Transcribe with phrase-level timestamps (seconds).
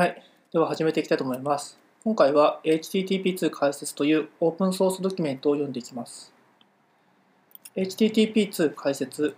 [0.00, 0.22] はい。
[0.50, 1.78] では始めていきたいと思います。
[2.04, 6.32] 今回は HTTP2 解説というオープンソースドキュメントを読んでいきます。
[7.76, 9.36] HTTP2 解説。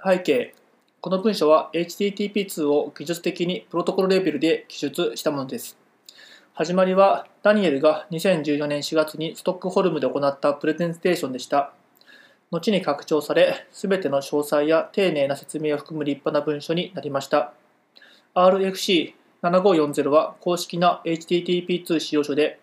[0.02, 0.54] 背景。
[1.02, 5.76] この文書は HTTP2 を技術的にプロトコルレベルで記述したものです。
[6.58, 11.72] 始まりはダニエルが2014年4月にストックホルムで行ったプレゼンテーションでした。
[12.50, 17.52] 後に拡張され、すべての詳細や丁寧な説明を含む立派な文書になりました。
[18.34, 22.58] RFC7540 は公式な HTTP2 使用書で、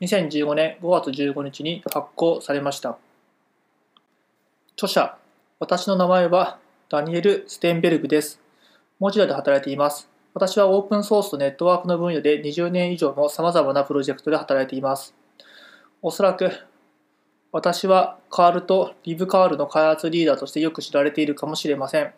[0.00, 2.98] 2015年5月15日に発行されました。
[4.72, 5.16] 著者、
[5.60, 6.58] 私の名前は
[6.88, 8.40] ダニエル・ステンベルグです。
[8.98, 10.17] モジュラで働いています。
[10.38, 15.12] 私はオープンソースとネットワークの分野で20年以上の様々なプロジェクトで働いています。
[16.00, 16.52] おそらく
[17.50, 22.12] 私はカールとリブカールの開発リーダーとしてよく知られているかもしれません。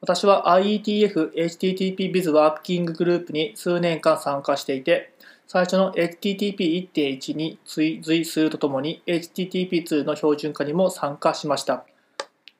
[0.00, 5.14] 私は IETF HTTP Biz ワーキンググループに数年間参加していて、
[5.46, 11.84] 最初の HTTP1.1 に追随するとともに HTTP2 の標準化にも参加しました。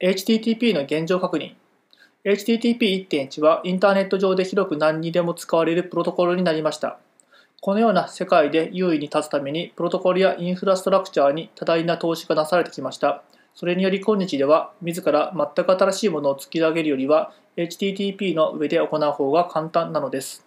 [0.00, 1.54] HTTP の現状確認。
[2.26, 6.98] HTTP1.1 はインターネット上で広く何にでも使われるプロトコルになりました。
[7.60, 13.22] このような世界で優位に立つために、プロトコルやインフラストラクチャーに多大な投資がなされてきました。
[13.54, 20.44] それにより今日では、自ら全く新しいものを突き上げるよりは、HTTP の上で行う方が簡単なのです。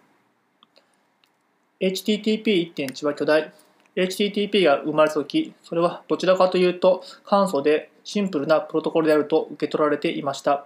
[1.80, 3.54] HTTP1.1 は巨大。
[3.96, 10.66] HTTP が生まれたとき、それはどちらかというと簡素でシンプルなプロトコルであると受け取られていました。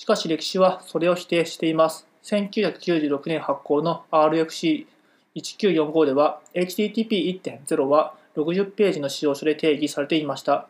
[0.00, 2.06] しかし歴史はそれを否定しています。
[2.22, 10.68] 1996年発行の RFC1945 では HTTP1.0 は60ページの使用書で定義されていました。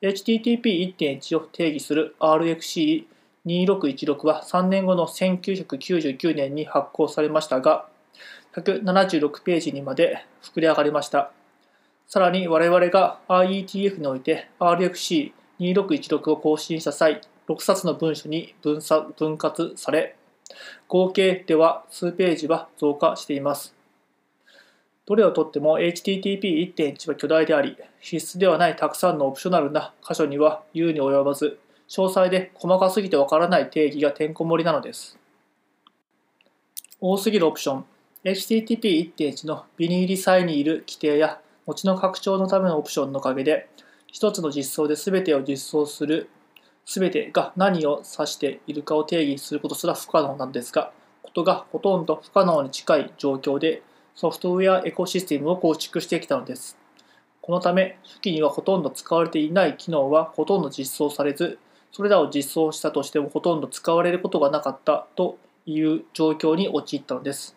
[0.00, 7.86] HTTP1.1 を定義する RFC2616 は3年後の1999年に発行されましたが、
[8.56, 11.30] 176ページにまで膨れ上がりました。
[12.06, 18.78] さらに我々が IETF において RFC2616 を更新した際、6冊の文書に分
[19.16, 20.14] 分割され、
[20.86, 23.74] 合計では数ページは増加しています。
[25.04, 31.58] どれをとっても HTTP1.1 は巨大であり、必須ではないたくさんのオプショナルな箇所には言うに及ばず、
[31.88, 35.18] 詳細で細かすぎてわからない定義がてんこ盛りなのです。
[37.00, 37.84] 多すぎるオプション。
[38.22, 43.68] HTTP1.1 のビニーリサイにいる規定や後の拡張のためのオプションのおかげで、
[44.06, 46.28] 一つの実装で全てを実装する
[46.86, 50.92] 全てが何を指しているかを定義することすら不可能なんですが、
[51.22, 53.82] ことがほとんど不可能に近い状況で
[54.14, 56.76] ソフトウェアエコシステムを構築してきたのです。
[57.40, 61.58] このため、初期にはほとんど使われていない機能はほとんど実装されず、
[61.92, 67.56] それらを実装したとしてもほとんど使われることがなかったという状況に陥ったのです。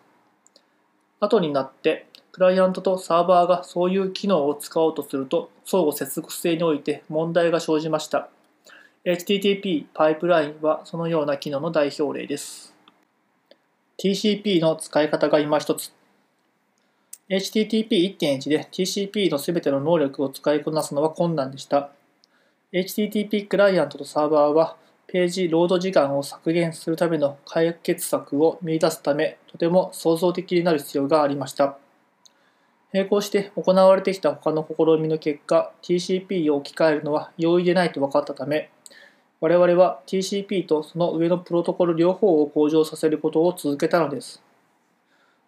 [1.20, 8.28] 後になって、クライアントとサーバーがそういう機能を使おうとすると、相互接続性において問題が生じました。
[9.06, 12.74] HTTP パイプラインはそのような機能の代表例です。
[14.02, 15.92] TCP の使い方が今一つ。
[17.28, 21.90] HTTP1.1 で TCP のすべての能力を使いこなすのは困難でした。
[22.72, 31.76] HTTP クライアントとサーバーはページロード時間を削減するための解決策を見出すため、とても創造的になる必要がありました。
[32.94, 38.70] 並行して行われてきた他の試みの結果、TCP を置き換えるのは容易でないと分かったため、
[39.44, 44.42] 我々は TCP とその上のプロトコル両方を向上させることを続けたのです。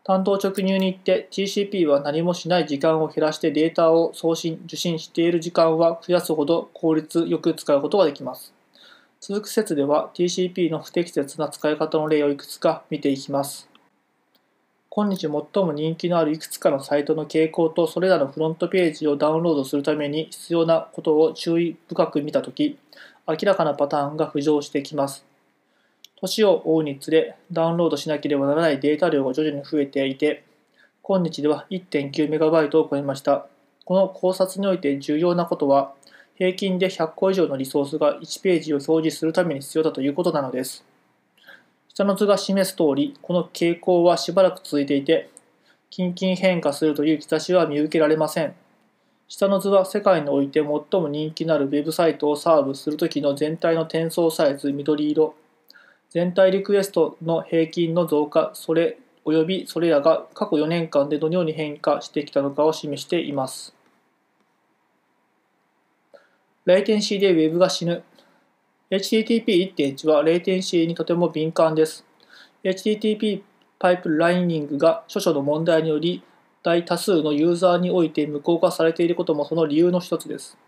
[0.04, 8.52] 担当直入に言って TCP は何もしない時間を減らしてデータを送信、受信している時間は増やすほど効率よく使うことができます。
[9.18, 13.66] 続く説では TCP の不適切な使い方の例をいくつか見ていきます。
[14.90, 22.78] 今日最も人気のあるいくつかのサイトの傾向とそれらのフロントページをダウンロードするために必要なことを注意深く見たとき、
[23.28, 25.26] 明らかなパターンが浮上してきます。
[26.20, 30.44] 年を追うにつれ、ダウンロードしなければならないデータ量が徐々に増えていて、
[31.02, 33.46] 今日では 1.9MB を超えました。
[33.84, 35.92] この考察において重要なことは、
[36.36, 40.84] 平均で100個以上のリソースが1ページを表示するために必要だということなのです。
[41.88, 45.30] 下の図が示す通り、この傾向はしばらく続いていて、
[45.90, 48.54] 近々変化するという兆しは見受けられません。
[49.28, 50.66] 下の図は世界において最
[51.00, 55.34] も人気のあるウェブサイトをサーブするときの全体の転送サイズ緑色、
[56.10, 63.74] 全体リクエストの平均の増加、それ及びそれらが過去4年間でどのように変化してきたのかを示しています。
[66.64, 68.04] レイテンシーで Web が死ぬ。
[68.90, 72.04] HTTP1.1 はレイテンシーにとても敏感です。
[72.62, 73.42] HTTP
[73.80, 76.22] パイプラインニングが諸々の問題により
[76.66, 80.58] 大多数のユーザーにおいて無効化されていることもその理由の一つです。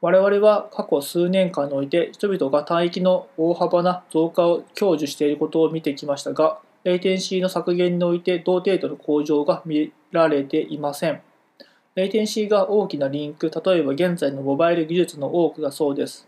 [0.00, 11.20] 我々は過去数年間において人々が帯域の大幅な増加を享受していることを見てきましたが、レイテンシーの削減において同程度の向上が見られていません。
[11.94, 16.26] レイテンシーが大きなリンク、例えば現在のモバイル技術の多くがそうです。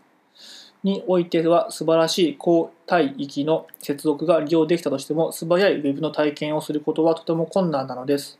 [0.85, 8.39] においては素晴らしい高帯域の接続が利用できたとしても素早い Web の体験をすることはとても困難なのです。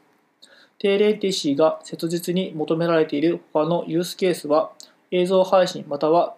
[0.83, 4.73] 低レイテンシーが切実に求められている他のユースケースは
[5.11, 6.35] 映像配信または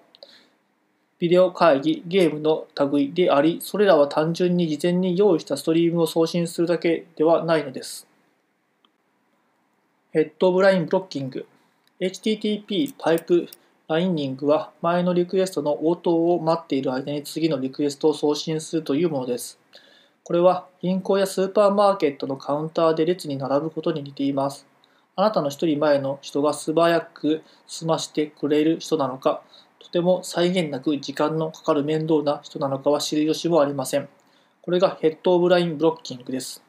[1.18, 8.06] ビデオ会議、ゲームの類であり、それらは単純に事前に用意したストリームを送信するだけではないのです。
[10.12, 11.48] ヘッドブラインブロッキング
[12.00, 13.48] HTTP パイプ
[13.88, 19.58] ライニングは前のリクエストの応答を待っている間に次のリクエストを送信するというものです。
[20.26, 24.66] これは銀行やスーパーマーケットのカウンターで列に並ぶことに似ています。
[25.16, 29.44] あなたの一人前の人が素早く済ましてくれる人なのか、
[29.78, 34.10] とても際限なく時間のかかる面倒な人なのかは知る由もありません。
[34.64, 36.64] これがヘッドオブラインブロッキングです。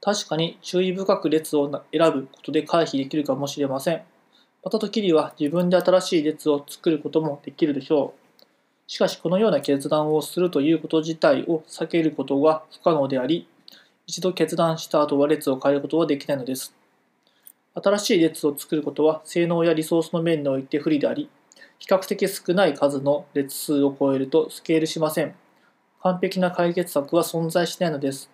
[0.00, 4.02] 確かに注意深く列を選ぶことで回避できるかもしれません。
[4.64, 8.21] また時には自分で新しい列を作ることもできるでしょう。
[8.86, 13.46] しかしこのような決断をするということ自体を避けることは不可能であり、
[14.06, 16.74] 一度決断した後は列を変えることはできないのです。
[17.74, 21.30] 新しい列を作ることは性能やリソースの面において不利であり、
[21.78, 25.34] 比較的少ない数の列数を超えるとスケールしません。
[26.02, 28.30] 完璧な解決策は存在しないのです。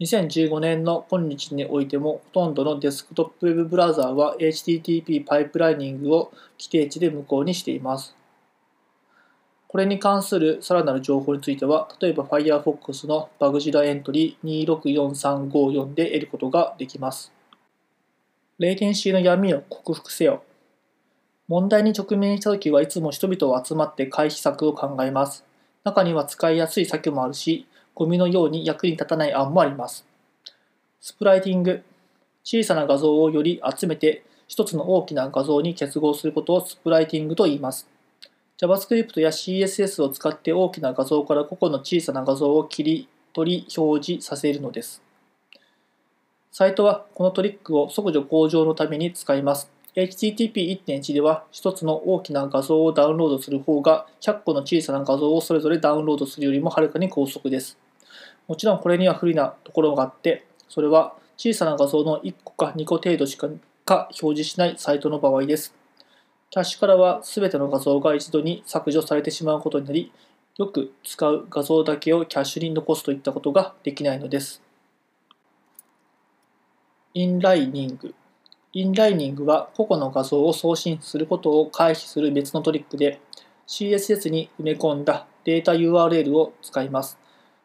[0.00, 8.15] 2015年の今日においても、ほとんどのデスクトップウェブブラウザーは HTTP パイプライニングを規定値で無効にしています。
[9.76, 17.30] これに関するさらなる情報については、例えば Firefox のバグジラエントリー264354で得ることができます。
[18.58, 20.42] レイテンシーの闇を克服せよ。
[21.46, 25.44] 問題に直面したときはいつも人々を集まって回避策を考えます。
[25.84, 30.06] 中には使いやすい策もあるし、ゴミのように役に立たない案もあります。
[31.02, 31.82] スプライティング。
[32.44, 37.86] 小さな画像をより集めて一つの大きな画像に結合することをスプライティングと言います。
[38.58, 45.02] JavaScript や CSS を使って大きな画像から個々の小さな画像を切り取り表示させるのです。
[46.50, 49.70] サイトはこのトリックを速度向上のために使います。
[49.94, 57.78] HTTP1.1 では1つの大きな画像をダウンロードする方が100個の小さな画像をそれぞれダウンロードするよりもはるかに高速です。
[58.48, 65.74] もちろんこれには不利なところがあって、それは小さな画像の1個か2個程度しか表示しないサイトの場合です。
[66.56, 70.10] キャッシュからは全ての画像が一度に削除されてしまうことになり、
[70.56, 74.62] よく使う画像だけをキャッシュに残すといったことができないのです。
[77.12, 78.14] インライニング。
[78.72, 83.20] インライニングは個々の画像を送信することを回避する別のトリックで
[83.68, 87.18] CSS に埋め込んだデータ URL を使います。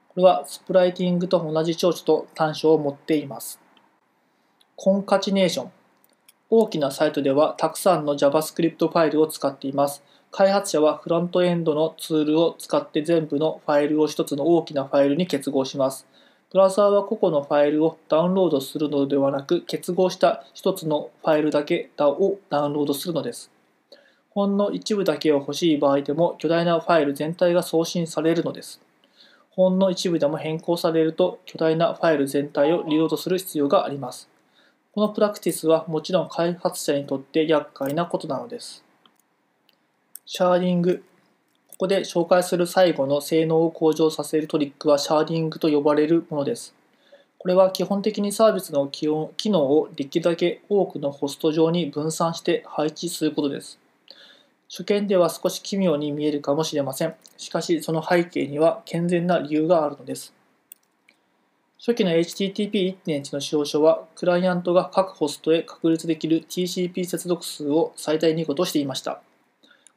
[0.09, 3.57] これはスプライティングと同じ長所と短所を持っています。
[4.75, 5.71] コンカチネーション。
[6.53, 10.03] 大きなサイトではたくさんの JavaScript ファイルを使っています。
[10.31, 16.05] 開発者はフロントエンドのツールを使って全部のファイルを一つの大きなファイルに結合します。
[16.51, 23.49] ブラウザーは個々のファイルをダウンロードするのではなく、結合した一つのファイルだけをダウンロードするのです。
[24.31, 28.81] ほんの一部だけを欲しい場合でも、巨大なファイル全体が送信されるのです。
[29.51, 34.30] ほんの一部でも変更されると、巨大なファイル全体をリロードする必要があります。
[34.93, 38.83] このプラクティスはもちろん開発者にとって厄介なことなのです。
[40.25, 41.03] シャーディング
[41.69, 46.75] ここで紹介する最後の性能を向上させるトリックはシャーディングと呼ばれるものです。
[47.37, 49.07] これは基本的にサービスの機
[49.49, 53.79] 能をできるだけ多くのホスト上に分散して配置することです。
[54.69, 57.15] 初見では少し奇妙に見えるかもしれません。
[57.37, 60.33] しかし、その背景には健全な理由があるのです。
[61.83, 69.19] 初期の HTTP1.1 の使用書は、クライアントが各ホストへ確立できる TCP 接続数を最大2個としていました。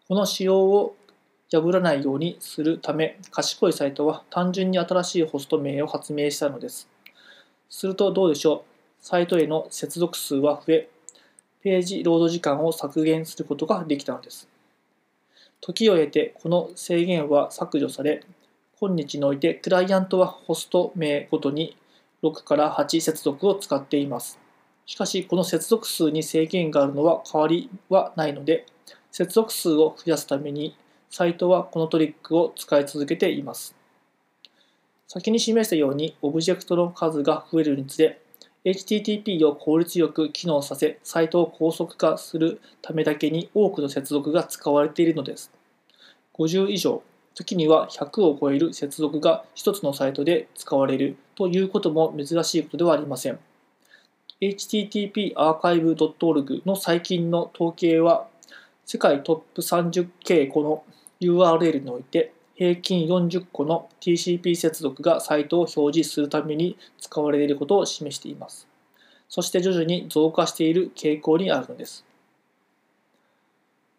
[0.08, 0.96] この仕様を
[1.52, 6.88] 破らないようにするため、賢いサイトは単純に新しいホスト名を発明したのです。
[7.68, 9.04] するとどうでしょう？
[9.04, 10.88] サイトへの接続数は増え、
[11.62, 14.48] ページロード時間を削減することができたのです。
[15.60, 18.24] 時を経てこの制限は削除され、
[18.80, 21.76] 今日においてクライアントはホスト名ごとに
[22.22, 24.38] 6から8接続を使っています。
[24.86, 28.66] しかし、この接続数に制限があるのは変わりはないので、
[29.10, 30.76] 接続数を増やすために、
[31.10, 33.74] サイトはこのトリックを使い続けています。
[35.06, 38.20] 先に示したように、オブジェクトの数が増えるにつれ、
[38.64, 45.50] HTTP を効率よく機能させ、サイトを高速化するためだけに多くの接続が使われているのです。
[46.34, 47.02] 50以上、
[47.34, 53.40] 時には100を超える接続が1つのサイトで使われるということも珍しいことではありません。
[54.40, 58.26] http-archive.org の最近の統計は、
[58.84, 60.82] 世界トップ30傾向の
[61.20, 68.68] URL において、平均40個の TCP 接続がサイトを表示するために使われていることを示しています。
[69.28, 72.04] そして徐々に増加している傾向にあるのです。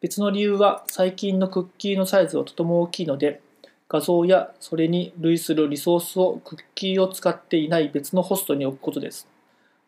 [0.02, 3.42] 別の理由は最近のクッキーのサイズはとても大きいので
[3.88, 9.28] 画像やそれに類するリソースをクッキーを使っていない別のホストに置くことです。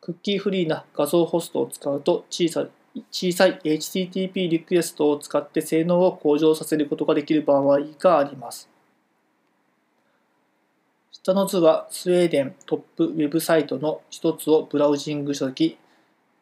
[0.01, 2.67] クッキーフリーな画像ホストを使うと小さ
[3.11, 8.69] 小さい HTTP リクエストを使って性能を向上させることができる場合があります。
[11.11, 15.77] 下の図はスウェーデントップウェブサイトの一つをブラウジングしたとき、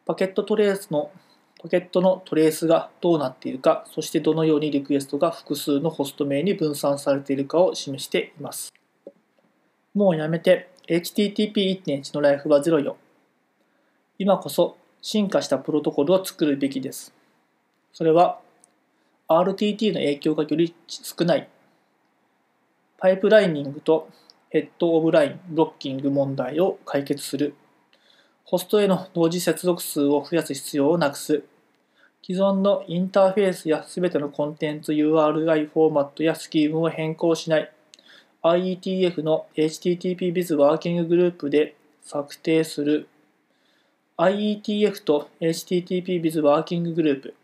[0.04, 1.10] パケットトレースの
[1.58, 8.72] ポケットのトレースがどうなっているか、そしてどのようにリクエストが複数のホスト名に分散されているかを示しています。
[9.94, 12.96] もうやめて HTTP1.1 のライフはゼロよ。
[14.18, 17.14] 今こそ進化したプロトコルを作るべきです。
[17.92, 18.40] それは
[19.28, 21.48] RTT の影響がより少ない
[22.98, 24.08] パイプライニングと
[24.50, 27.54] ヘッドオブラインブロッキング問題を解決する
[28.48, 31.42] ホストへの同時接続数を増やす必要をなくす。
[32.22, 37.72] 既存のインターフェースやすべてのコンテンツ URI フォーマットやスキームを変更しない。
[38.44, 41.74] IETF の HTTP Biz ワーキンググループで
[42.04, 43.08] 策定する
[44.16, 47.34] IETF と HTTP Biz ワーキンググループ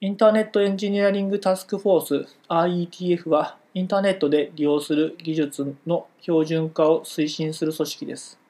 [0.00, 8.45] インターネットエンジニアリングタスクフォース IETF はインターネットで利用する技術の標準化を推進する組織です。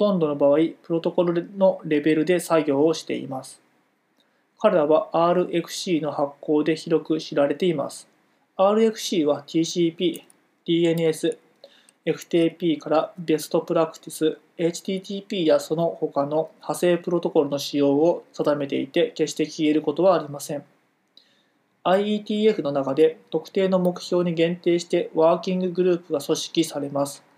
[0.00, 3.60] とんどの場合、プロトコルのレベルで作業をしています。
[4.58, 8.08] 彼らは RFC の発行で広く知られています。
[8.56, 10.22] RFC は TCP、
[10.66, 11.36] DNS、
[12.06, 20.64] FTP からベストプラクティス、HTTP やその他の派生プロトコルの使用を定めていて決して消えることはありません。
[21.84, 27.29] IETF の中で特定の目標に限定してワーキンググループが組織されます。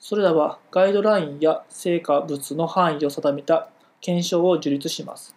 [0.00, 3.68] それらはガイドラインや成果物の範囲を定めた
[4.00, 5.36] 検証を樹立します。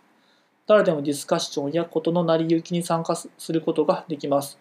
[0.66, 4.58] 誰でもディスカッションや事の成り行きに参加することができます。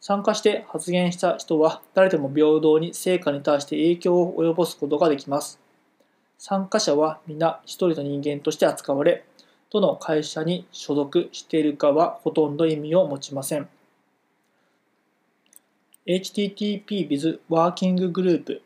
[0.00, 5.60] 参加して発言した人は誰でも平等に成果に対して影響を及ぼすことができます。
[6.36, 9.24] 参加者は皆一人の人間として扱われ、
[9.70, 13.68] どの会社に所属しているかはほとんど意味を持ちません。
[16.06, 18.60] HTTP with Working Group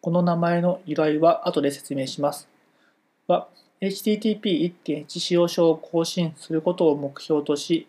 [0.00, 2.48] この名前の由来は後で説明します。
[3.26, 3.48] は、
[3.80, 7.88] HTTP1.1 使用書を更新することを目標とし、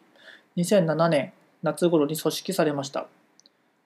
[0.57, 3.05] 2007年夏頃に組織されました。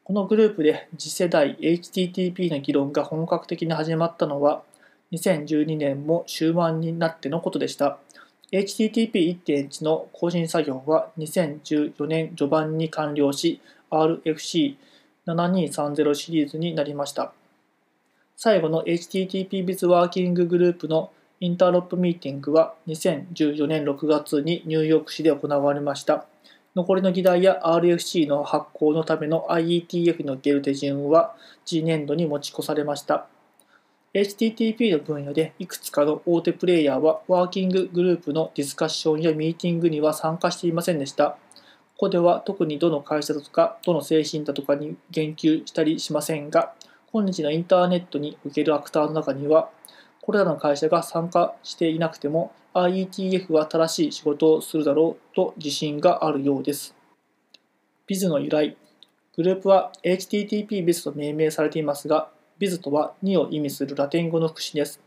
[0.05, 4.63] このグループで次世代 HTTP の議論が本格的に始まったのは、
[5.11, 7.97] 2012年も終盤になってのことでした。
[8.53, 13.59] HTTP1.1 の更新作業は2014年序盤に完了し、
[13.91, 17.33] RFC7230 シリーズになりました。
[18.45, 26.25] 最後の HTTP Biz Working Group のインターロップミーティングは2014年6月にニューヨーク市で行われました。
[26.75, 33.27] 残りの議題や RFC の発行のための IETF における手順は次年度に持ち越されました。
[34.13, 41.29] HTTP の分野でいくつかの大手プレイヤーはワーキンググループのディスカッションやミーティングには参加していませんでした。
[41.29, 41.37] こ
[41.95, 46.73] こでは特にどの会社だとかどの製品だとかに言及したりしませんが、
[47.15, 49.69] 今日のインターネットにおけるアクターの中には、
[50.23, 56.95] これらの会社が参加していなくても IETF は正しい仕事をするだろうと自信があるようです。
[58.09, 58.75] Biz の由来。
[59.37, 64.99] グループは HTTP-Biz と命名されていますが、Biz とは2を意味するラテン語の副詞です。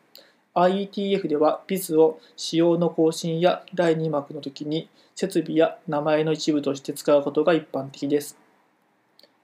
[0.54, 8.38] IETF では Biz を仕様の更新や第2幕の時に設備や名前の一部として使うことが一般的です。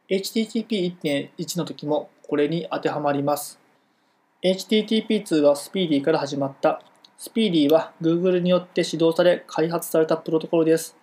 [0.09, 3.61] HTTP1.1 の時もこれに当てはまります。
[4.43, 6.81] HTTP2 はスピーディーから始まった。
[7.19, 10.97] スピーディーは Google によって指導され開発されたプロトコルです。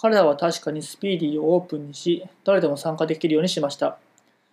[0.00, 3.98] 彼らは確かにスピーディーをオープンにし、誰でも参加できるようにしました。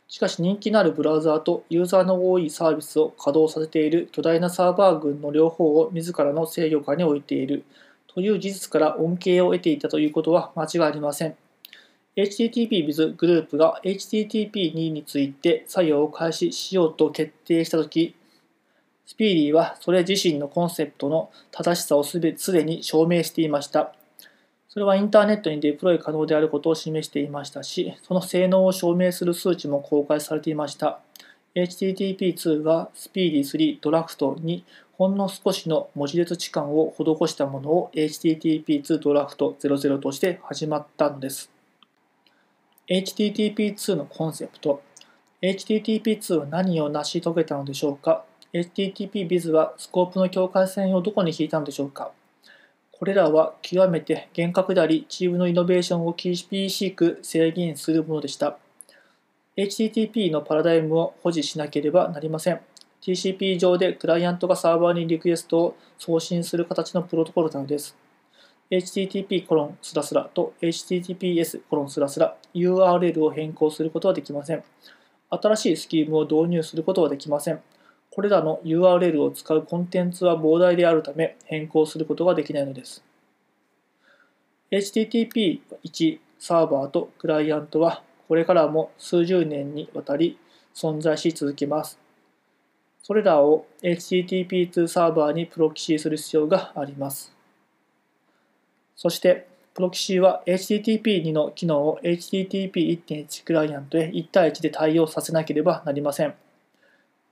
[0.08, 7.64] しかし人気のあるブラウザーとユーザーの多いサービスを稼働させている巨大なサーバー群の両方を自らの制御下に置いている
[8.08, 11.36] という事実から恩恵を得ていたということは間違いありません。
[12.18, 18.16] HTTP with グループが HTTP2 について作業を開始しようと決定したとき、
[19.06, 23.96] スピーディーはそれ自身のコンセプトの正しさをすでに証明していました。
[24.68, 31.00] それはインターネットにデプロイ可能であることを示していましたし、その性能を証明する数値も公開されていました。
[31.56, 41.61] HTTP2 はスピーディー3ドラフトにほんの少しの文字列置換を施したものを HTTP2 ドラフト00として始まったのです。
[42.90, 44.82] HTTP2 のコンセプト
[45.42, 52.12] HTTP2 は何を成し遂げたのでしょうか？HTTP-Biz はスコープの境界線をどこに引いたのでしょうか？
[52.92, 58.58] これらは極めて厳格であり、チームのイノベーションを厳しく制限するものでした。
[59.58, 62.62] HTTP のパラダイムを保持しなければなりません。
[63.02, 67.96] TCP 上でクライアントがサーバーにリクエストを送信する形のプロトコルなのです。
[68.72, 74.64] Http コロンスラスラと https コロンスラスラ URL を変更することはできません。
[75.30, 77.62] 新しいスキームを導入することはできません。
[78.10, 83.04] これらの URL を使うコンテンツは膨大であるため変更することができないのです。
[84.72, 90.40] HTTP1 サーバーとクライアントはこれからも数十年にわたり
[90.74, 92.00] 存在し続けます。
[93.04, 97.34] それらを HTTP2 サーバーにプロキシする必要があります。
[99.02, 106.36] そして、プロキシーは HTTP2 の機能を HTTP1.1 クライアントへ1対1で対応させなければなりません。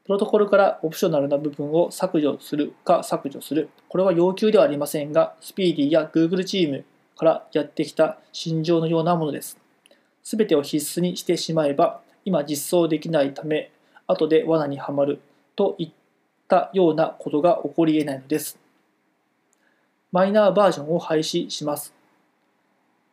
[0.04, 3.70] プロトコルからオプショナルな部分を削除するか削除する。
[3.88, 6.86] これは要求ではありませんが、スピーディーや Google チーム
[7.16, 9.60] からやってきた心情のようなものです。
[10.24, 13.70] すべてを必須にしてしまえば、今実装できないため、
[14.08, 15.20] 後で罠にはまる
[15.56, 15.92] といっ
[16.48, 18.59] たようなことが起こり得ないのです。
[20.12, 21.94] マイナーバージョンを廃止します。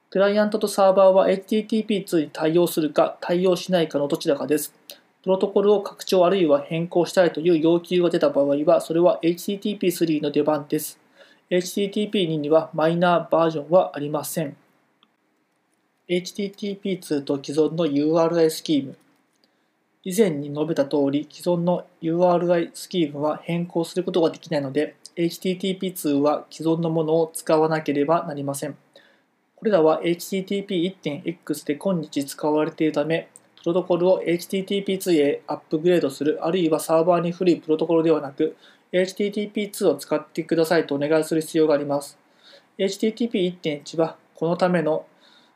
[0.08, 4.72] クライアントとサーバーは HTTP2 に対応するか対応しないかのどちらかです。
[5.22, 10.98] プロトコルを拡張あるいは変更したいという要求が出た場合は、それは HTTP3 の出番です。
[11.50, 14.56] HTTP2 にはマイナーバージョンはありません。
[16.08, 18.96] HTTP2 と既存の URI スキーム。
[20.04, 28.76] 以前に述べた通り、既存の URI スキームは変更することができないので、HTTP2 は既存のものを使わなければなりません。
[29.54, 38.56] これらは HTTP1.x で今日使われているため、プロトコルを HTTP2 へアップグレードする、あるいはサーバーに古いプロトコルではなく、
[38.92, 42.18] HTTP2 を使ってくださいとお願いする必要があります。
[42.78, 45.06] HTTP1.1 はこのための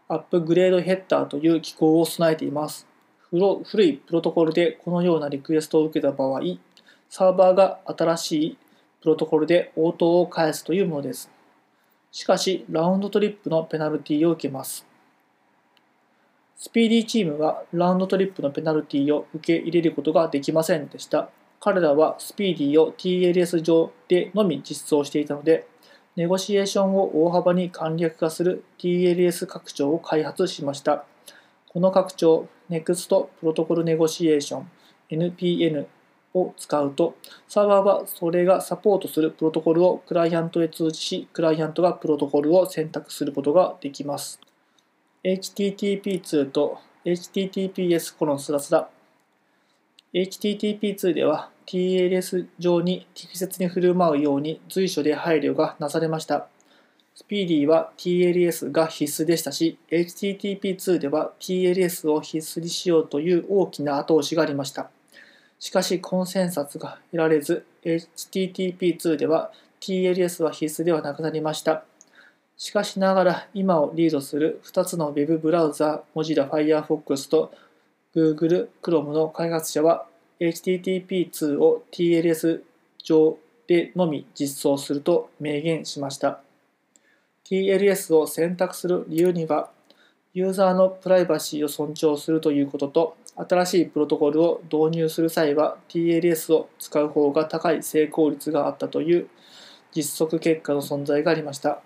[0.09, 2.87] アップグレードヘッダーという機構を備えています。
[3.31, 6.41] 古いプロトコルでこのようなリクエストを受けた場合、
[7.09, 8.59] サーバーが新しい
[9.01, 11.31] プロトコルで応答を返すというものです。
[12.13, 14.87] しかし、ラウンドトリップのペナルティを受けます。
[16.57, 21.31] スピーディーチームはラウンドトリップのペナルティを受け入れることができませんでした。
[21.59, 25.67] 彼らはスピーディーを TLS 上でのみ実装していたので、
[26.17, 31.05] ネゴシエーションを大幅に簡略化する TLS 拡張を開発しました。
[31.69, 34.71] この拡張、NEXT プロトコルネゴシエーション
[35.11, 35.87] NPN
[36.35, 37.17] を使うと、
[37.49, 44.41] サーバーはそれがサポートするプロトコルをクライアントへ通知し、クライアントがプロトコルを選択することができます。
[45.25, 48.89] HTTP2 と HTTPS コロンスラスラ
[50.15, 56.49] HTTP2 では TLS 上に適切に振る舞うように随所で配慮がなされました。
[57.15, 64.91] スピーディーは TLS が必須でしたし、HTTP2 では TLS を必須にしようという大きな後押しがありました。
[65.61, 71.85] しかし、コンセンサスが得られず、HTTP2 では TLS は必須ではなくなりました。
[72.57, 77.53] しかしながら今をリードする2つの Web ブラウザ、Mozilla Firefox と
[78.15, 80.07] Google Chrome の開発者は
[80.41, 82.63] HTTP2 を TLS
[83.03, 86.41] 上でのみ実装すると明言しました。
[87.45, 89.71] TLS を選択する理由には、
[90.33, 99.29] ユーザーのプライバシーを尊重するということと、新しいプロトコルを導入する際は TLS を使う方が高い成功率があったという
[99.95, 101.81] 実測結果の存在がありました。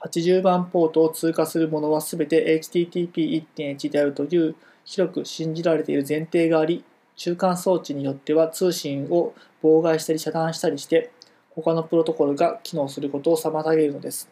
[0.00, 6.84] 80番ポートを通過するものはすべて HTTP1.1 であるという広く信じられている前提があり、
[7.16, 11.10] 中間装置によっては通信を妨害したり遮断したりして、
[11.50, 14.30] 他のプロトコルが機能することを妨げるのです。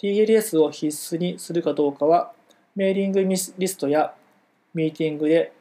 [0.00, 2.32] TLS を必須にするかどうかは、
[2.76, 4.14] メーリングリストや
[4.74, 5.52] ミーティングで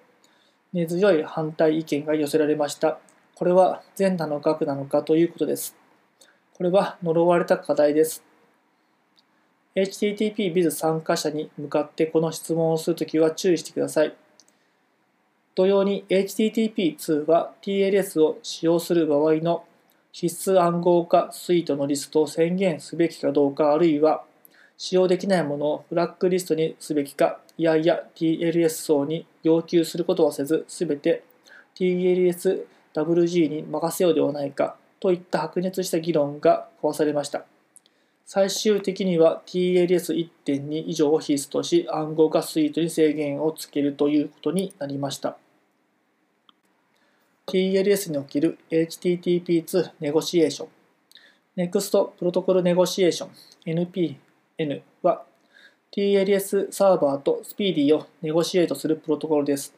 [0.74, 3.00] 根強い反対意見が寄せられました。
[3.36, 5.76] これは善なのか悪なのかということです。
[6.54, 8.24] これは呪われた課題です。
[9.76, 14.16] HTTP-Biz 参加者に向かってこの質問をするときは注意してください。
[15.54, 19.66] 同様に HTTP2 は TLS を使用する場合の
[20.12, 24.24] 必須暗号化スイートのリストを宣言すべきかどうかあるいは
[24.78, 31.24] 使用できないものをフラッグリストにすべきかいやいや TLS 層に要求することはせずすべて
[31.76, 37.46] TLSWG に任せようではないかといった白熱した議論が交わされました。
[38.26, 45.38] 最終的には TLS1.2 以上を必須とし暗号化スイートに制限をつけるということになりました。
[47.48, 50.68] TLS における HTTP2 ネゴシエーション
[51.56, 53.30] NEXT プロトコルネゴシエーション
[53.66, 54.18] NP
[54.60, 55.24] N は
[55.96, 59.76] TLS サーバーとスピーディーをネゴシエートするプロトコルです。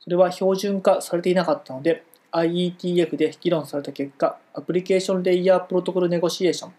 [0.00, 6.72] それは標準化されていなかったので IETF で議論された結果アプリケーションレイヤープロトコルネゴシエーション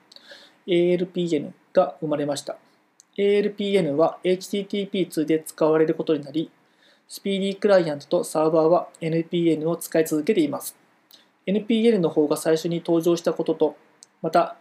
[0.66, 2.58] ALPN が生まれました。
[3.16, 6.50] ALPN は HTTP2 で使われることになり
[7.08, 10.76] スピーディークライアントとサーバーは NPN を使い続けています。
[11.46, 13.76] NPN の方が最初に登場したことと、
[14.22, 14.56] また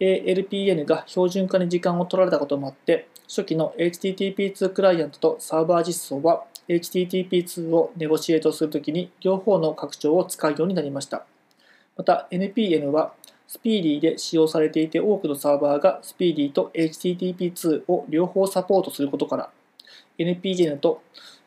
[0.00, 11.24] ALPN が標準化に時間を取られたこともあって、初期の HTTP2 クライアントとサーバー実装は HTTP2 をネゴシエートするときに両方の拡張を使うようになりました。
[11.96, 13.14] また NPN は
[13.46, 19.50] スピーディーで使用されていて多くのサーバーがスピーディーと HTTP2 を両方サポートすることから
[20.18, 21.02] NPN と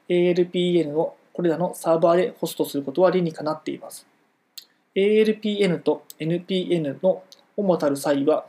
[0.07, 4.07] ALPN をこれらのサーバーでホストすることは理にかなっています。
[4.95, 7.23] ALPN と NPN の
[7.57, 8.45] 主たる際は、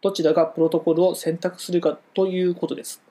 [0.00, 3.02] どちらがプロトコルを選択するかということです。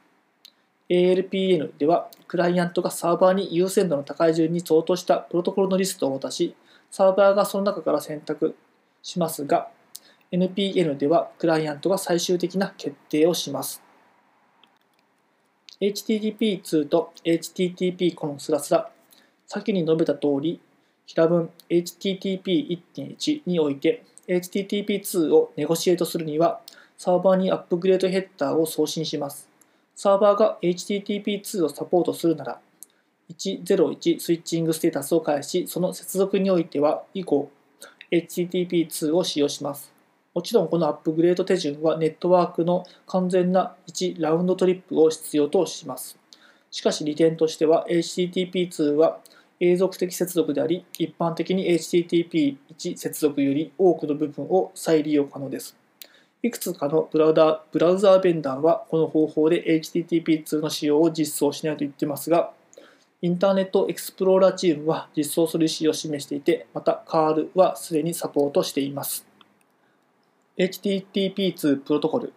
[0.90, 6.56] ALPN では、クライアントがサーバーに優先度の高い順に相当したプロトコルのリストを渡し、
[6.90, 8.56] サーバーがその中から選択
[9.02, 9.70] しますが、
[10.32, 13.82] NPN ではクライアントが最終的な決定をします。
[15.80, 18.90] HTTP2 と HTTP コンスラスラ
[19.46, 20.60] 先に述べた通り
[21.06, 26.62] 平文 HTTP1.1 において HTTP2 をネゴシエートするには
[26.98, 29.50] サーバーにアップグレードヘッダーを送信します
[29.96, 32.60] サーバーが HTTP2 をサポートするなら
[33.30, 37.52] 101スイッチングステータスを返しその接続においては以降
[38.12, 39.98] HTTP2 を使用します
[40.38, 46.20] もちろんこのアップグレード手順はネットワークの完全な1ラウンドトリップを必要とします。
[46.70, 49.18] しかし利点としては HTTP2 は
[49.60, 55.76] 永続的接続であり、一般的に HTTP1 接続より多くの部分を再利用可能です。
[56.44, 62.52] いくつかのブラウザブラウザーベンダーはこの方法で HTTP2 の使用を実装しないと言ってますが、
[63.24, 69.26] インターネットエクスプローラーチームは実装する意思を示していて、また CAR はすでにサポートしています。
[70.60, 72.32] HTTP2 プロトコル。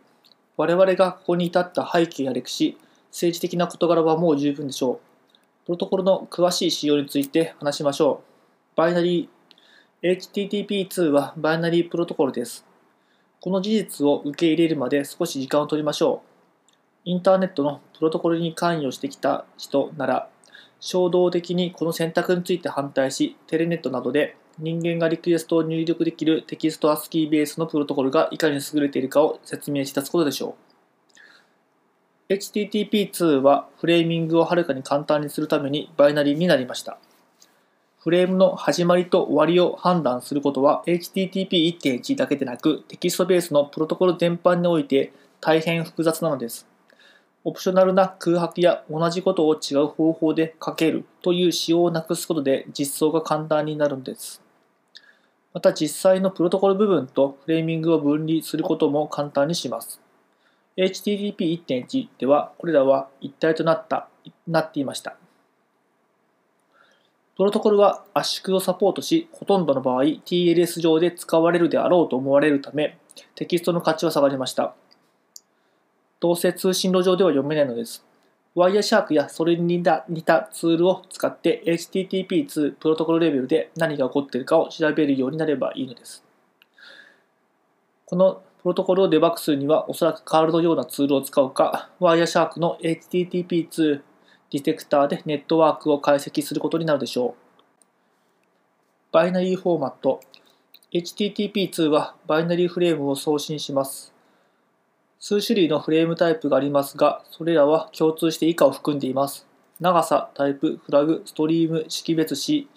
[0.57, 2.79] 我々がここに至った背景や歴史、
[3.11, 5.10] 政治的な事柄はもう十分でしょう。
[5.67, 8.23] プロトコルの詳しい仕様について話しましょ
[8.75, 8.77] う。
[8.77, 10.19] バイナリー。
[10.19, 12.65] HTTP2 はバイナリープロトコルです。
[13.41, 16.31] この事実を受け入れるまで少し時間を取りましょう。
[17.05, 20.31] インターネットのプロトコルに関与してきた人なら、
[20.81, 30.70] 衝動的にこの選択について反対し、テレネットなどで人間がリクエストを入力できるテキスト ASCII ベースのプロトコルがいかに優れているかを説明し出すことでしょう。
[32.31, 36.97] HTTP2 はフレーミングをはるかに簡単にするためにバイナリーになりました。
[37.99, 46.69] フレームの始まりと終わりを判断することは HTTP1.1 だけでなくテキストベースのプロトコル全般において大変複雑なのです。
[47.43, 54.41] オプショナルな空白や同じことを違う方法で書けるという仕様をなくすことで実装が簡単になるんです。
[55.53, 60.01] また実際のプロトコル部分とフレーミングを分離することも簡単にします。
[60.77, 64.09] HTTP1.1 ではこれらは一体となった
[64.47, 65.17] なっていました。
[67.37, 72.99] プロトコルは圧縮をサポートし、ほとんどの場合 TLS 上で使われるであろうと思われるため、
[73.35, 74.75] テキストの価値は下がりました。
[76.21, 78.05] どうせ通信路上では読めないのです。
[78.55, 86.23] ワイヤーシャークやそれに似たツールを使って HTTP2 プロトコルレベルで何が起こっているかを調べるようになればいいのです。
[88.05, 94.03] このプロトコルをデバッグするにはおそらくカールのようなツールを使うか、ワイヤーシャークの HTTP2
[94.51, 97.35] ディテクターでネットワークを解析することになるでしょう。
[99.13, 100.21] バイナリーフォーマット
[100.93, 104.13] HTTP2 はバイナリーフレームを送信します。
[105.21, 109.47] 数種類のフレームタイプがありますが、それらは共通して以下を含んでいます。
[109.79, 112.69] 長さ、タイプ、フラグ、ストリーム、識別子、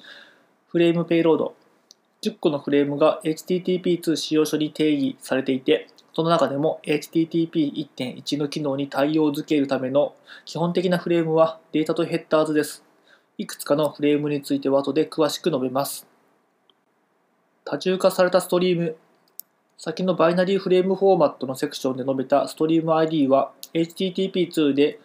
[0.68, 1.56] フレームペイロード。
[2.24, 12.86] 10個のフレームが HTTP2 仕様書に定義されていて、その中でも HTTP1.1 の機能に対応づけるための基本的なフレームはデータと HEADERS です。
[13.38, 16.08] いくつかのフレームについては後で詳しく述べます。
[17.66, 18.96] 多重化されたストリーム
[19.78, 25.00] 先のバイナリーフレームフォーマットのセクションで述べたストリーム ID は HTTP2 で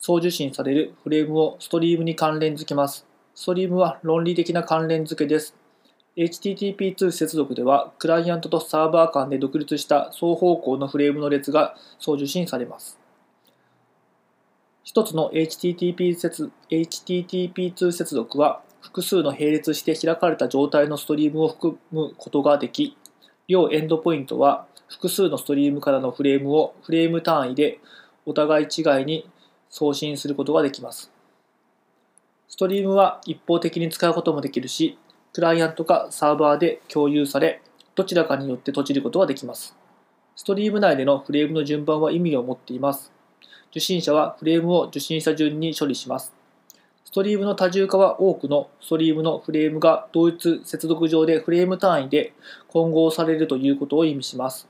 [0.00, 3.06] 送受信されるフレームをストリームに関連付けます。
[3.34, 5.54] ストリームは論理的な関連付けです。
[6.16, 12.98] HTTP2 接続では、クライアントとサーバー間で独立した双方向のフレームの列が送受信されます。
[14.82, 22.96] 一つの HTTP 接 HTTP2 接続は、複数の並列して開かれた状態のストリームを含むことができ、
[23.46, 27.78] 両エンドポイントは複数のストリームからのフレームをフレーム単位で
[28.24, 29.28] お互い違いに
[29.68, 31.10] 送信することができます。
[32.48, 34.98] ストリームは一方的に使うこともできるし、
[35.36, 37.60] クライアントかサーバーで共有され、
[37.94, 39.76] どちらかによって閉じることができます。
[40.34, 43.12] ストリーム内でのフレームの順番は意味を持っています。
[43.70, 46.32] 受信者はフレームを受信した順に処理します。
[47.04, 52.32] ストリームの多重化は多くのストリームのフレームが同一接続上でフレーム単位で
[52.68, 54.66] 混合されるということを意味します。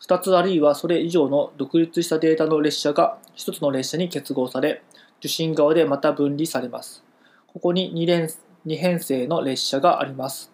[0.00, 4.84] 2つあるいはそれ以上の独立したデータの列車が1つの列車に結合され、
[5.18, 7.02] 受信側でまた分離されます。
[7.48, 8.28] ここに 2, 連
[8.66, 10.50] 2編成の列車があります。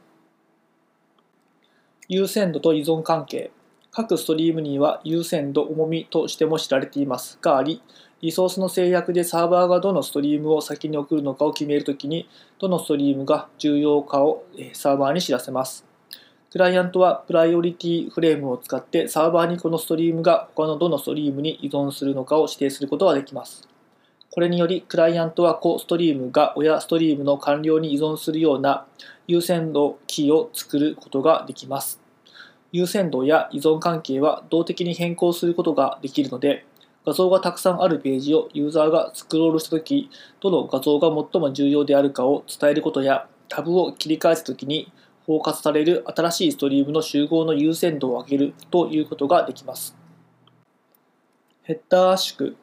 [2.09, 3.53] 優先度と依存関係。
[3.93, 7.83] 各ストリームには優先度、重みとしても知られていますがあり、
[8.21, 15.87] リソースの制約でサーバーがどのストリームを先に送るのかを決めるときに、どのストリームが重要かをサーバーに知らせます。
[16.51, 23.70] クライアントはプライオリティフレームを使ってサーバーにこのストリームが他のどのストリームに依存するのかを指定することができます。
[24.33, 28.87] これにより、クライアントは子ストリームが親ストリームの完了に依存するような
[29.27, 32.01] 優先度キーを作ることができます。
[32.71, 36.65] 優先度や依存関係は動的に変更することができるので、
[37.05, 40.09] 画像がたくさんあるページをユーザーがスクロールしたとき、
[40.41, 44.93] どの画像が最も重要であるかを伝えることや、タブを切り替えたときに
[45.27, 49.97] 包括される新しいストリームの集合の優先度を上げるということができます。
[51.65, 52.55] ヘッダー圧縮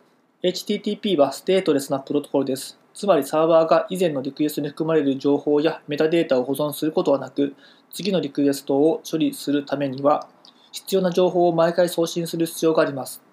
[0.44, 2.78] HTTP はステートレスなプロトコルです。
[2.94, 7.56] つまりサーバーが以前のリクエストに含まれる情報やメタデータを保存することはなく、
[7.92, 10.28] 次のリクエストを処理するためには、
[10.72, 13.24] 必要な情報を毎回送信する必要があります。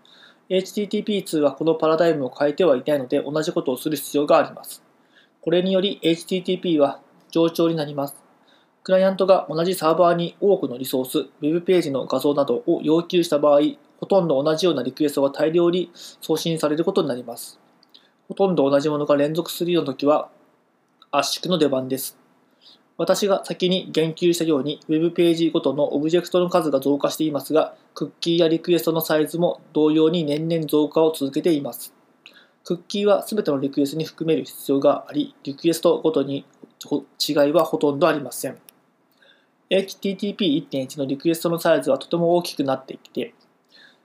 [0.49, 4.83] HTTP2 はこのパラダイムを変えてはいないので同じことをする必要があります。
[5.43, 8.17] これにより HTTP は冗長になります。
[8.83, 13.61] クライアントが同じサーバーに多くのリソース、ウェブページの画像などを要求した場合、
[13.99, 17.59] ほとんど同じようなリクエストが大量に送信されることになります。
[18.29, 20.31] ほとんど同じものが連続するような時は
[21.11, 22.19] 圧縮の出番です。
[22.97, 31.93] 私が先に言及したように、Web ページごとのオブジェクトの数が増加していますが、クッキーやリクエストのサイズも同様に年々増加を続けています。
[32.63, 36.47] クッキーは全てのリクエストに含める必要があり、リクエストごとに
[37.29, 38.59] 違いはほとんどありません。
[39.71, 43.35] HTTP1.1 のリクエストのサイズはとても大きくなっていて、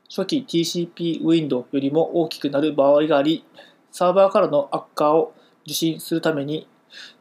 [0.09, 3.45] 初期 TCP ウィンドウよりも大きくなる場合があり、
[3.91, 5.33] サーバーからの悪化を
[5.65, 6.67] 受信するために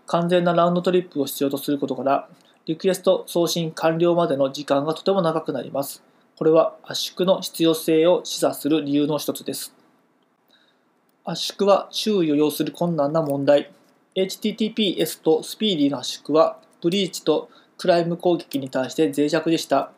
[0.07, 2.29] 完全なラウンドトリップを必要とすることから、
[2.65, 6.03] リクエスト送信完了までの時間がとても長くなります。
[6.37, 9.75] これは圧縮の必要性を示唆する理由の一つです。
[11.25, 13.71] 圧縮は注意を要する困難な問題。
[14.15, 19.93] HTTPS とスピーディーな圧縮は、ブリーチとクライム攻撃に対して脆弱でした。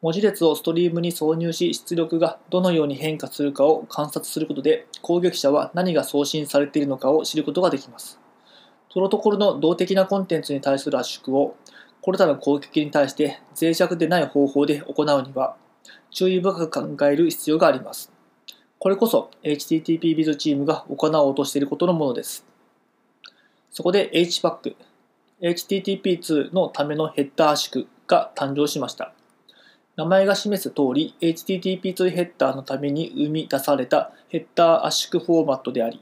[0.00, 8.20] 文字列をストリームに挿入し出力がどのように変化するかを観察することで攻撃者は何が送信されているのかを知ることができます。
[8.92, 11.56] プロトコルの動的なコンテンツに対する圧縮を
[12.00, 15.56] これらの攻撃に対して脆弱でない方法で行うには
[16.10, 18.12] 注意深く考える必要があります。
[18.78, 22.46] これこそ HTTP ビズチームが行おうとしていることのものです。
[23.72, 24.76] そこで HPAC、
[25.42, 29.12] HTTP2 のためのヘッダー圧縮が誕生しました。
[29.98, 36.00] 名前が示す通り HTTP2 ヘッダーのために生み出されたヘッダー圧縮フォーマットであり、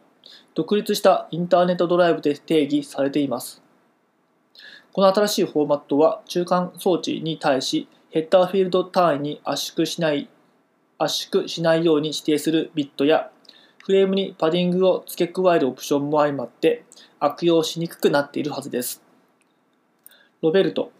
[0.54, 3.62] 独立したインターネットドライブで定義されています。
[4.92, 10.28] この新しいフォーマットは中間装置に対しヘッダーフィールド単位に圧縮しない
[10.98, 13.30] 圧縮しないように指定するビットや
[13.82, 16.85] フレームにパディングを付け加えるオプションも相まって
[17.18, 19.02] 悪用しにくくなっているはずです。
[20.42, 20.92] ロベルト、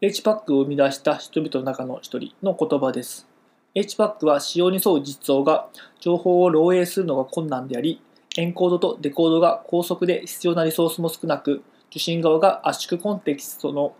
[0.00, 3.26] HPAC を生み出した人々の中の一人の言葉です。
[3.74, 8.00] HBAC は仕様に沿う実装が情報を漏洩するのが困難であり、
[8.36, 13.96] エンコードとデコードが高速で必要なリソースも少なく、受信側が圧縮コンテキストの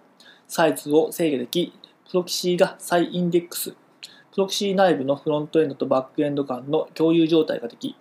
[0.47, 1.73] サイズを制御でき、
[2.09, 3.77] プロキシーが再インデックス、プ
[4.37, 7.97] ロキシー内部のフロントエンドとバックエンド間の共有状態ができ、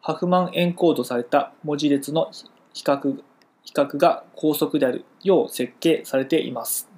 [0.00, 2.32] ハフマンエンコードされた文字列の
[2.74, 3.22] 比較
[3.68, 6.88] 比較が高速であるよう設計されています。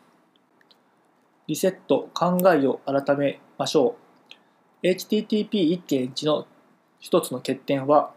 [1.49, 3.97] リセット、考えを改めましょ
[4.85, 4.87] う。
[4.87, 6.47] HTTP1.1 の
[7.01, 8.13] 一つの欠点は、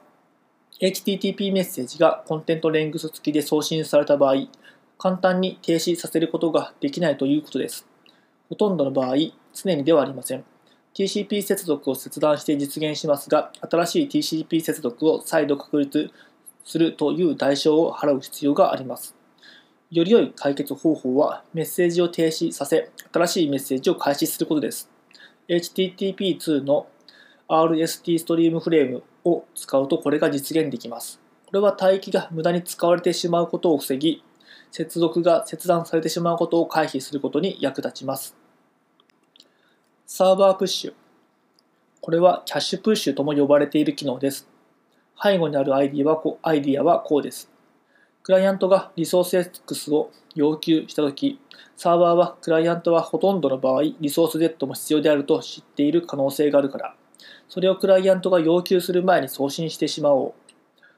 [0.79, 4.35] HTTP メッセージがコンテントレングス付きで送信された場合、
[4.99, 7.87] 簡単に停止させることができないということです。
[8.49, 9.15] ほとんどの場合、
[9.51, 10.45] 常にではありません。
[10.93, 16.11] TCP 接続を切断して実現しますが、新しい TCP 接続を再度確立
[16.63, 19.15] するという代償を払う必要があります。
[19.91, 24.89] より良い解決方法はメッセージを停止させ、新しいメッセージを開始することです。
[25.47, 26.87] HTTP2 の
[27.47, 31.19] RST ストリームフレームを使うとこれが実現できます。
[31.45, 34.23] これは帯域が無駄に使われてしまうことを防ぎ、
[34.71, 38.35] 接続が切断されてしまうことを回避することに役立ちます。
[40.07, 40.93] サーバープッシュ。
[42.01, 44.52] これはキャッシュプッシュとも呼ばれている機能です。
[45.21, 47.49] 背後にあるアイディアはこアイディアはこうです。
[48.23, 51.39] クライアントがリソース X を要求したとき、
[51.75, 56.95] サーバーはクライアントはほとんどの場合、リソース Z も必要であると知っている可能性があるから、
[57.49, 60.33] それをクライアントが要求する前に送信してしまおう。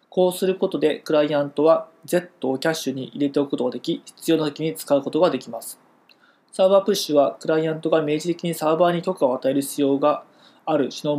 [0.09, 5.79] こうすることで、クライアントは Z をキャッシュに入れておくことができ、必要な時に使うことができます。
[6.51, 10.23] サーバープッシュは、クライアントが明示的にサーバーに許可を与える必要が
[10.65, 11.15] ある代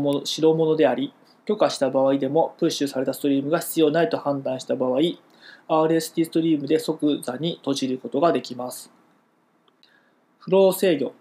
[0.54, 1.12] 物であり、
[1.46, 4.98] 許可した場合でもプッシュされたストリームが必要ないと判断した場合、
[5.68, 8.90] RST ストリームで即座に閉じることができます。
[10.38, 11.12] フロー制御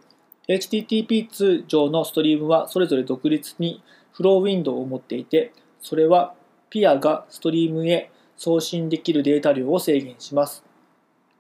[0.48, 6.34] HTTP2 上のストリームはそれぞれ独立にフローウィンドウを持っていて、それは
[6.70, 10.64] ピアがストリームへ送信できるデータ量を制限します。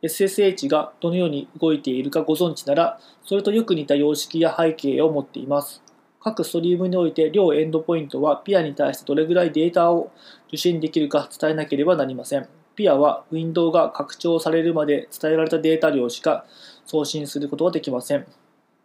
[0.01, 5.81] SSH がどのように動いているかご存知なら、それとよく似た様式や背景を持っています。
[6.25, 10.11] 各ストリームにおいて両エンドポイントはピアに対してどれぐらいデータを
[10.47, 12.49] 受信できるか伝えなければなりません。
[12.75, 16.47] ピアはウィンドウが拡張されるまで伝えられたデータ量しか
[16.87, 18.25] 送信することはできません。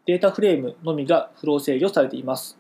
[0.05, 2.59] データフレームのみがフロー制御されています。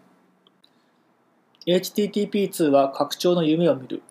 [1.66, 4.02] HTTP2 は拡張の夢を見る。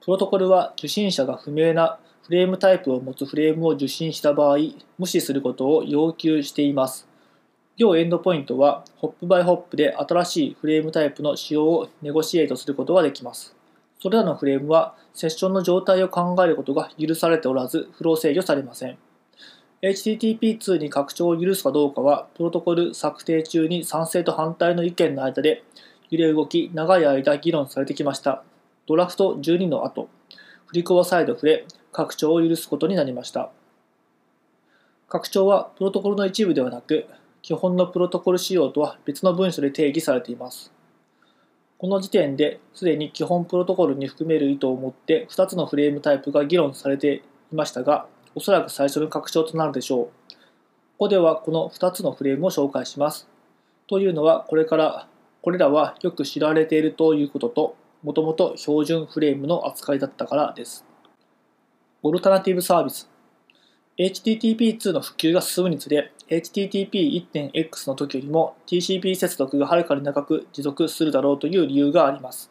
[0.00, 4.56] プロトコルは受信者が不明なフレームタイプを持つフレームを受信した場合、
[4.98, 7.07] 無視することを要求しています。
[7.78, 13.54] 両エンドポイントはホップバイホップで新しいフレームタイプの使用をネゴシエートすることができます。
[14.02, 18.98] それらのフレームはセッションの状態を考えることが許されておらず、フロー制御されません。
[19.82, 25.62] HTTP2 に拡張を許すかどうかは、プロトコル策定中に賛成と反対の意見の間で
[26.10, 28.42] 揺れ動き、長い間議論されてきました。
[28.88, 30.08] ドラフト12の後、
[30.66, 33.52] 振り子は再度触れ、拡張を許すことになりました。
[35.08, 37.06] 拡張はプロトコルの一部ではなく、
[37.42, 40.72] 基本のプロトコル仕様とは別の文書で定義されています。
[41.78, 47.22] この時点ですでに基本プロトコルに含める意図を持って2つのフレームタイプが議論されて
[47.52, 50.04] いましたが、おそらく最初の拡張となるでしょう。
[50.04, 50.10] こ
[50.98, 53.28] こではこの2つのフレームを紹介します。
[53.86, 55.08] というのは、これから、
[55.40, 60.84] これらはよく知られているということと、もともと標準フレームの扱いだったからです。
[62.02, 63.08] オルタナティブサービス
[63.98, 72.50] HTTP2 の普及が進むにつれ、HTTP1.x の時よりも TCP 接続がはるかに長く持続するだろうという理由があります。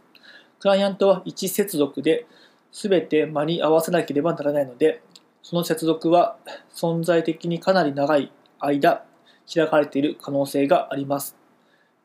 [0.60, 2.26] クライアントは1接続で
[2.72, 5.02] 全て間に合わせなければならないので、
[5.44, 6.38] その接続は
[6.74, 9.06] 存在的にかなり長い間
[9.54, 11.38] 開かれている可能性があります。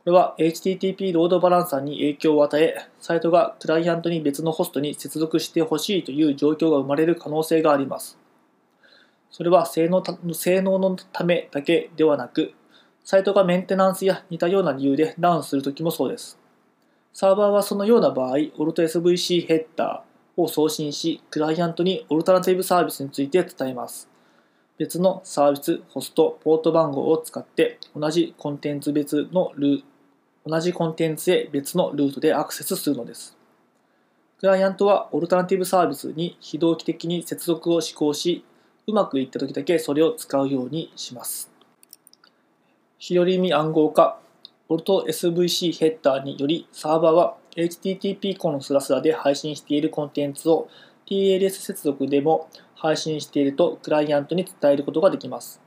[0.04, 8.18] これは HTTP ロードバランサーに影響を与え、サイトがクライアントに別のホストに接続してほしいという状況が生まれる可能性があります。
[9.32, 12.52] それは性能性能のためだけではなく、
[13.04, 16.38] サイトがメンテナンスや似たような理由でダウンするときもそうです。
[17.12, 24.08] サーバーはそのような場合、オルト SVC ヘッダーを送信し、クライアントにオルタナティブサービスについて伝えます。
[24.78, 29.82] 別のサービス、ホスト、ポート番号を使って同じコンテンツ別のルー
[30.44, 33.36] 同じコンテンツへ別のルートでアクセスするのです。
[34.40, 38.44] クライアントはオルタナティブサービスに非同期的に接続を施行し、
[38.86, 41.50] うまくいった時だけそれを使うようにします。
[42.98, 44.18] 日和見暗号化、
[44.68, 50.68] ボルト SVC ヘッダーによりサーバーは HTTP コのスラスラで配信しているコンテンツを
[51.06, 55.60] TLS 接続でも配信しているとクライアントに伝えることができます。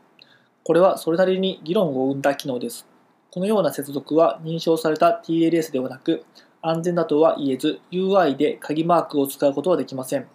[0.63, 2.87] これはそれなりに議論を生んだ機能です。
[3.31, 6.25] このような接続は認証された TLS ではなく、
[6.61, 10.27] 安全だとは言えず UI で鍵マークを使うことはできません。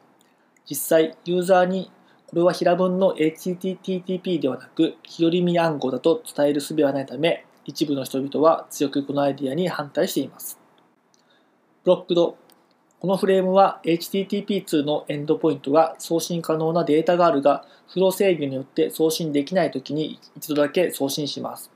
[0.68, 1.90] 実際、ユーザーに
[2.30, 10.56] これは平文の HTTP ではなく、日和見暗号だと伝える術はないため、一部の人々は強くこのアイディアに反対しています。
[11.82, 12.36] ブロックド。
[13.00, 21.72] このフレームは HTTP2 のエンドポイントが送信可能なデータがあるが、フロー制御によって送信できないときに一度だけ送信します。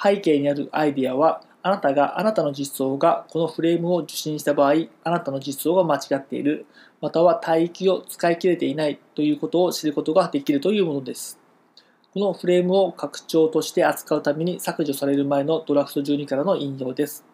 [0.00, 6.64] 背景にあるアイディアは、あなたがあなたの実装がこのフレームを受信した場合、あなたの実装が間違っている、
[7.02, 11.38] または帯域を使い切れていないということを知ることができるというものです。
[12.14, 17.26] このフレームを拡張として扱うために削除される前のドラフト12からの引用です。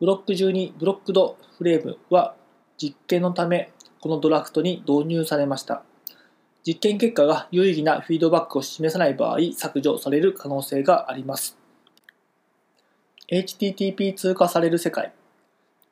[0.00, 2.34] ブロック12ブロックドフレームは
[2.76, 3.70] 実験のため
[4.00, 5.84] このドラフトに導入されました。
[6.66, 11.65] 実験結果が有意義なフィードバックを示さない場合、削除される可能性があります。
[13.28, 15.12] HTTP 通過される世界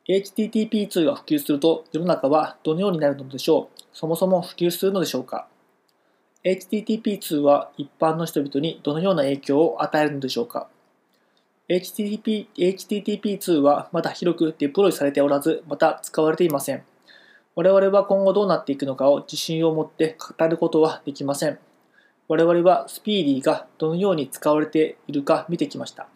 [0.08, 3.80] HTTP2 が普及すると世の中はどのようになるのでしょう？
[3.92, 5.48] そもそも普及するのでしょうか
[6.44, 10.68] ？HTTP2 は一般の人々にどのような影響を与えるのでしょうか
[11.68, 16.84] ？HTTP HTTP2 はまだ広くデプロイされておらず、また使われていません。
[17.56, 21.58] 我々は今後どうなっていくのかを自信を持って語ることはできません。
[22.28, 26.06] 我々はスピーディーがどのように使われているか見てきました。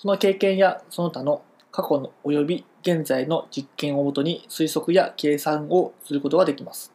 [0.00, 6.90] その経験やその他の過去の及び現在の実験をもとに推測や計算をすることができます。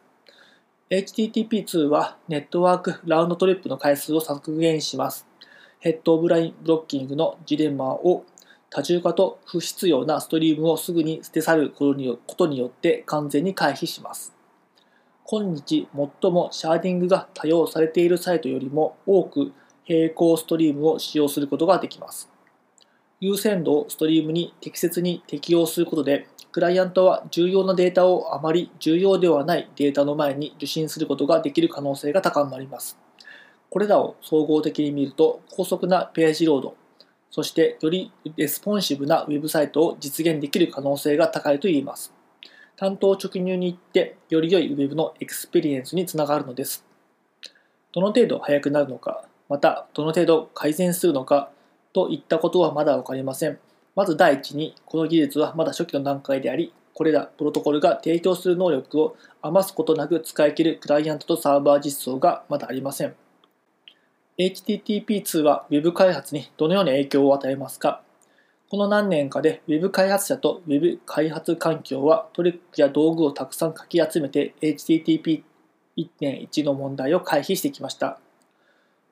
[0.90, 5.24] HTTP2 はネットワークラウンドトリップの回数を削減します。
[5.78, 8.24] ヘッドオブラインブロッキングのジレンマを
[8.70, 11.94] 多重化と不必要なストリームをすぐに捨て去るこ
[12.36, 14.34] とによって完全に回避します。
[15.22, 19.52] 今日最もシャーディングが多用されているサイトよりも多く
[19.88, 22.35] 並行ストリームを使用することができます。
[23.20, 32.98] 優先度をストリームに適切に適用することで、クライアントは重要なデータをあまり重要ではないデータの前に受信することができる可能性が高まります。
[33.70, 36.76] これらを総合的に見ると、高速なページロード、
[37.30, 42.12] そしてよりレスポンシブなウェブサイトを実現できる可能性が高いと言えます。
[42.76, 46.84] 単刀直入に言って、より良いウェブのエクスペリエンスにつながるのです。
[47.92, 51.50] どの程度速くなるのか、またどの程度改善するのか
[51.96, 53.58] といったことはまだわかりません。
[53.94, 63.14] まず第一に、この技術はまだ初期の段階であり、これらプロトコルが提供する能力を余すことなく使い切るクライアントとサーバー実装がまだありません。
[64.36, 68.02] HTTP2 は Web 開発にどのような影響を与えますか？
[68.68, 78.20] この何年かで Web 開発者と Web 開発環境はトリックや道具をたくさんかき集めて HTTP1.1 の問題を回避してきました。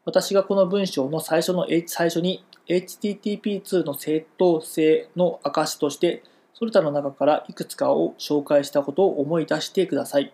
[0.05, 6.23] 私がこの文章の最初の最初に HTTP2 の正当性の証として、
[6.55, 10.33] それらの中からいくつかを紹介したことを思い出してください。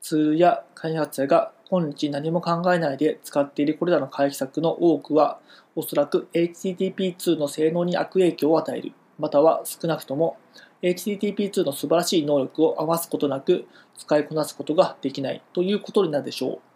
[0.00, 5.38] ツールや開発者が今日何も考えないで使っているこれらの回避策の多くは、
[5.76, 10.38] おそらく HTTP2 の性能に悪影響を与える、または少なくとも
[10.82, 13.66] HTTP2 の素晴らしい能力を余すことなく
[13.98, 16.69] 使いこなすことができないということになるでしょう。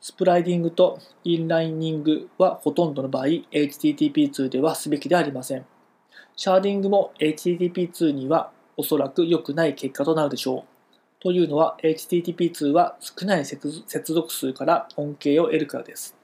[0.00, 5.66] スプライティングとインライニングはほとんどの場合 HTTP2 ではすべきでありません。
[6.36, 11.22] シャーディングも HTTP2 にはおそらく良くない結果となるでしょう。
[11.22, 13.58] というのは HTTP2 は少ない接
[14.14, 16.16] 続数から恩恵を得るからです。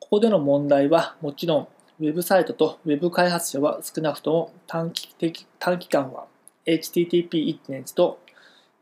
[0.00, 1.68] ここでの問題はもちろん
[2.00, 6.26] Web サイトと Web 開発者は少なくとも短期的短期間は
[6.66, 8.18] HTTP1.1 と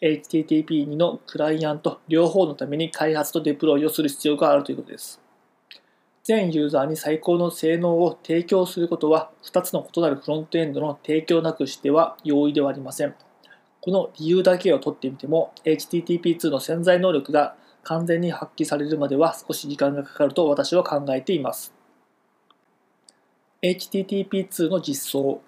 [0.03, 5.20] HTTP2 のクライアント両方のために開発とデプロイをする必要があるということです。
[6.24, 13.14] 全ユーザーに最高の性能を提供することは2つの異なるフロントエンドの提供なくしては容易ではありません。
[13.80, 21.72] この理由だけを取ってみても HTTP2 の潜在能力が完全に発揮されるまでは少し時間がかかると私は考えています。
[23.62, 25.40] HTTP2 の実装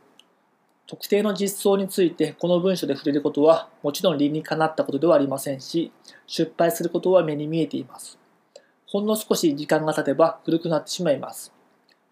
[0.87, 5.93] 特定の実装についてこの文書で触れることはもちろん理にかなったことではありませんし、
[6.27, 8.19] 失敗することは目に見えています。
[8.87, 11.53] ほんの少し時間が経てば古くなってしまいます。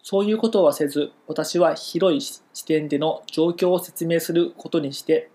[0.01, 5.29] そういうことはせず、私は広い視点での状況を説明することにして、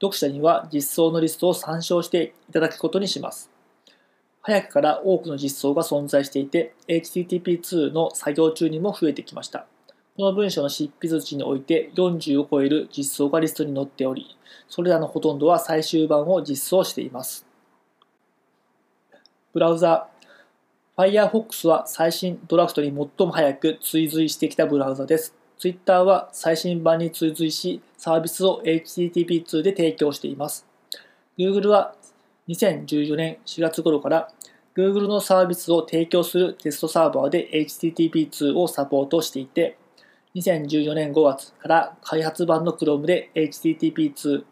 [0.00, 3.50] 読者には実装のリストを参照していただくことにします。
[4.40, 9.66] 早くから多くの実装が存在していて、HTTP2 の作業中にも増えてきました。
[10.16, 14.34] この文章の執筆時において40を超える実装がリストに載っており、
[14.66, 17.46] それらのほとんどは最終版を実装しています。
[19.52, 20.08] ブラウザ
[20.96, 25.34] Firefox は最新ドラフトに最も早く追随してきたブラウザです。
[25.58, 30.66] Twitter は最新版に追随し、サービスを HTTP2 で提供しています。
[31.38, 31.94] Google は
[32.48, 34.32] 2014年4月頃から
[34.74, 39.76] Google のサービスを提供するテストサーバーで HTTP2 をサポートしていて、
[40.36, 44.44] 2014年5月から開発版の Chrome で HTTP2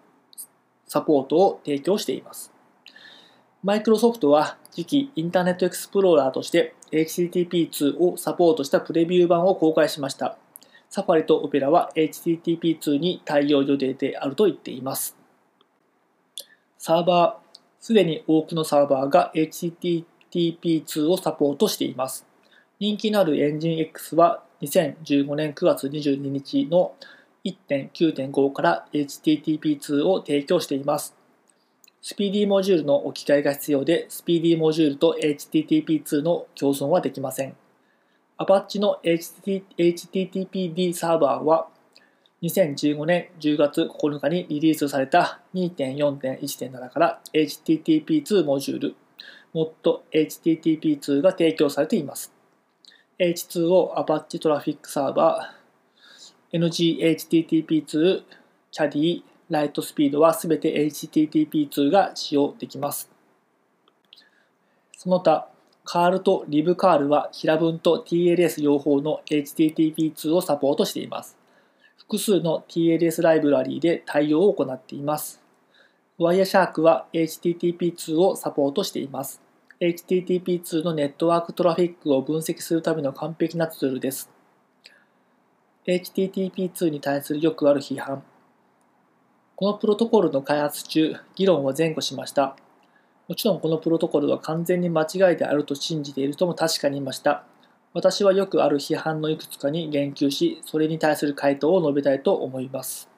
[0.87, 2.53] サポートを提供しています。
[3.62, 10.39] マイクロソフトは次期インターネットエクスプローラーとして HTTP2 をサポートしたプレビュー版を公開しました。
[10.89, 15.16] サファリとオペラは HTTP2 に対応予定であると言っています。
[16.78, 22.26] サーバー、すでに多くのサーバーが HTTP2 をサポートしています。
[22.78, 26.94] 人気のあるエンジン X は2015年9月22日の
[27.44, 31.14] 1.9.5から HTTP2 を提供しています。
[32.00, 37.56] スピーディーモジュールの置き換えが必要で、スピーディーモジュールと HTTP2 の共存はできません。
[38.38, 41.68] Apache の HTTPD サーバーは
[42.42, 48.96] 2015年10月9日にリリースされた2.4.1.7から HTTP2 モジュール、
[49.54, 52.34] MOD HTTP2 が提供されています。
[53.20, 55.36] H2O Apache Traffic Server
[56.52, 58.22] NGHTTP2
[58.72, 63.08] CADI ライトスピードはすべて HTTP2 が使用できます。
[64.96, 65.48] その他、
[65.84, 71.36] カールとリブカールは平文と TLS 両方の HTTP2 をサポートしています。
[71.96, 75.40] 複数の TLS ライブラリーで対応を行っています。
[76.18, 79.43] Wireshark は HTTP2 をサポートしています。
[79.80, 84.30] HTTP2 のネットワークトラフィックを分析するための完璧なツールです。
[85.86, 88.22] HTTP2 に対するよくある批判。
[89.56, 92.56] このプロトコルの開発中、議論は前後しました。
[93.26, 97.44] もちろんこのプロトコルは完全に間違いであると信じている人も確かにいました。
[97.94, 103.08] 私はよくある批判のいくつかに言及し、それに対する回答を述べたいと思います。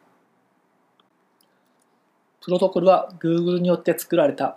[2.41, 4.57] プロトコルは Google によって作られた。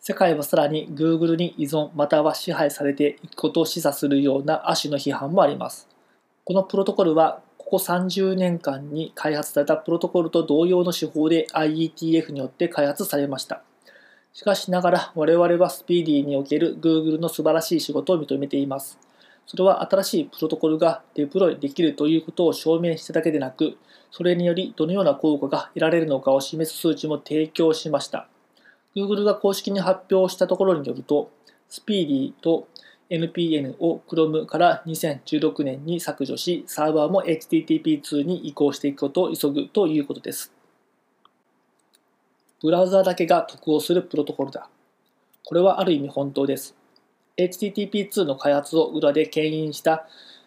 [0.00, 5.88] 世界はさらに Google に依存または支配されていくことを示唆するような亜種の批判もあります。
[6.44, 13.62] このプロトコルはここ30年間に開発されたプロトコルと同様の手法で IETF によって開発されました。
[14.32, 18.98] しかしながら我々はスピーディーにおける Google の素晴らしい仕事を認めています。
[19.46, 23.76] それは新しいプロトコルがデプロイできるということを証明しただけでなく、
[24.10, 28.28] それによりどのような効果が得られるのかを示す数値も提供しました。
[28.96, 31.30] Google が公式に発表したところによると、
[31.68, 32.68] スピーディーと
[33.10, 40.52] NPN を Chrome から2016年に削除し、サーバーも HTTP2 に移行していくことを急ぐということです。
[42.60, 44.68] ブラウザーだけが得をするプロトコルだ。
[45.44, 46.74] これはある意味本当です。
[47.38, 50.06] HTTP2 の開発を裏で牽引した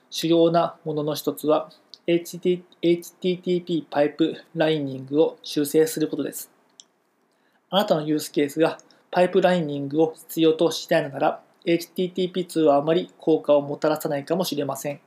[0.10, 1.72] 主要なものの一つは
[2.06, 6.51] HTTP パイプライニングを修正することです。
[7.74, 8.80] あなたのユースケースが
[9.12, 15.00] パイプライニングを必要としたいなら HTTP2 はあまり効果をもたらさないかもしれません。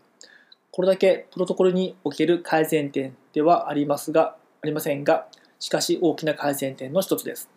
[0.70, 5.26] これだけプロトコルにおける改善点ではありますが、ありませんが、
[5.58, 7.50] しかし大きな改善点の一つです。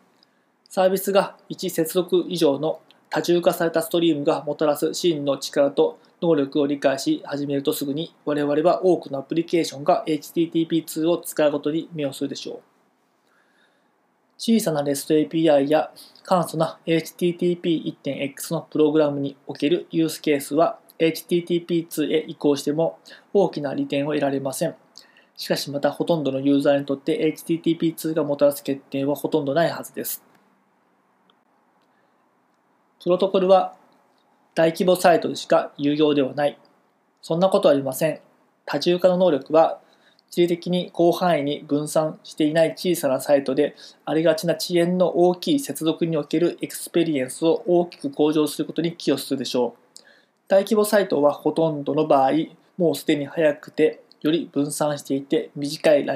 [0.68, 12.77] サービスが1接続以上の多重化されたストリームがもたらす真の力と能力を理解し始めるとすぐに我々は多くのアプリケーションが HTTP2 を使うことに目をするでしょう。
[14.38, 15.92] 小さな REST API や
[16.24, 23.00] 簡素な HTTP1.x のプログラムにおけるユースケースは HTTP2 へ移行しても
[23.34, 24.76] 大きな利点を得られません。
[25.36, 30.24] しかしまたほとんどのユーザーにとって HTTP2 がもたらす欠点はほとんどないはずです。
[33.04, 33.76] プロトコルは
[34.56, 36.58] 大規模サイトでしか有用ではない。
[37.22, 38.20] そんなことはありません。
[38.66, 39.80] 多重化の能力は
[40.30, 43.76] 地理的に広範囲に分散していない小さなサイトで
[44.06, 50.02] ありがちな遅延の大きい接続におけるエクスペリエンスを大きく向上することに寄与するでしょう。
[50.48, 52.32] 大規模サイトはほとんどの場合、
[52.78, 56.16] もうすでに速くてより分散していて短いラ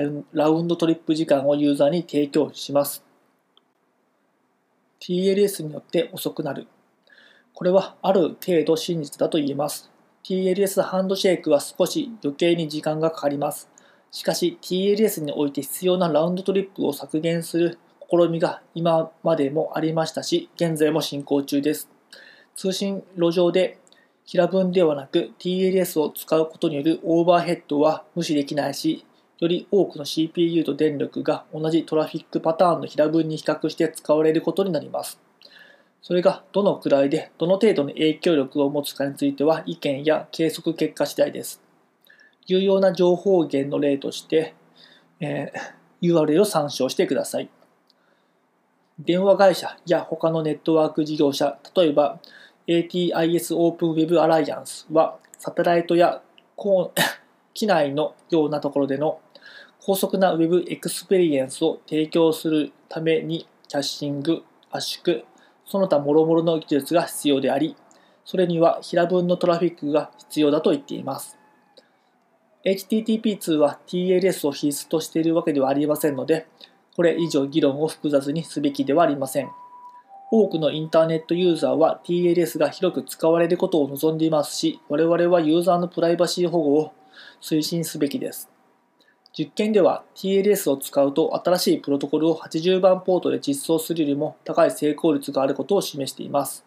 [0.50, 3.04] ウンドトリップ時間をユーザーに提供します。
[5.00, 6.68] TLS によって遅くなる。
[7.54, 9.90] これはある程度真実だと言えます。
[10.24, 13.70] TLS ハンドシェイクは少し余計に時間がかかります。
[14.12, 21.90] しかし TLS において必要なラウンドトリップを削減する試みが今までもありましたし、現在も進行中です。
[22.56, 23.80] 通信路上で
[24.26, 29.06] 平文ではなく TLS を使うことによるオーバーヘッドは無視できないし、
[29.40, 35.22] より多くの CPU と電力が同じトラフィックパターンの平文に比較して使われることになります。
[36.02, 41.62] それがどのくらいでどの程度の影響力を持つかについては意見や計測結果次第です。
[42.52, 44.54] 有用な情報源の例として、
[45.20, 47.50] えー、URL を参照してください。
[49.00, 52.20] 電話会社や他のネットワーク事業者、例えば
[52.68, 56.22] ATIS Open Web Alliance はサテライトや
[57.54, 59.20] 機内のようなところでの
[59.80, 65.24] 高速な Web エクスペリエンスを提供するためにキャッシング、圧縮、
[65.66, 67.76] その他諸々の技術が必要であり、
[68.26, 71.41] それには平分のトラフィックが必要だと言っています。
[72.64, 76.48] HTTP2 は TLS を必須としているわけではありませんので、
[76.96, 79.50] これ以上議論を複雑にすべきではありません。
[80.32, 86.94] 多くのインターネットユーザーは TLS が広く使われることを望んでいますし、我々はユーザーのプライバシー保護を
[87.42, 88.50] 推進すべきです。
[89.38, 96.64] 実験では TLS を使うと新しいプロトコルを80番ポートで実装するよりも高い成功率があることを示しています。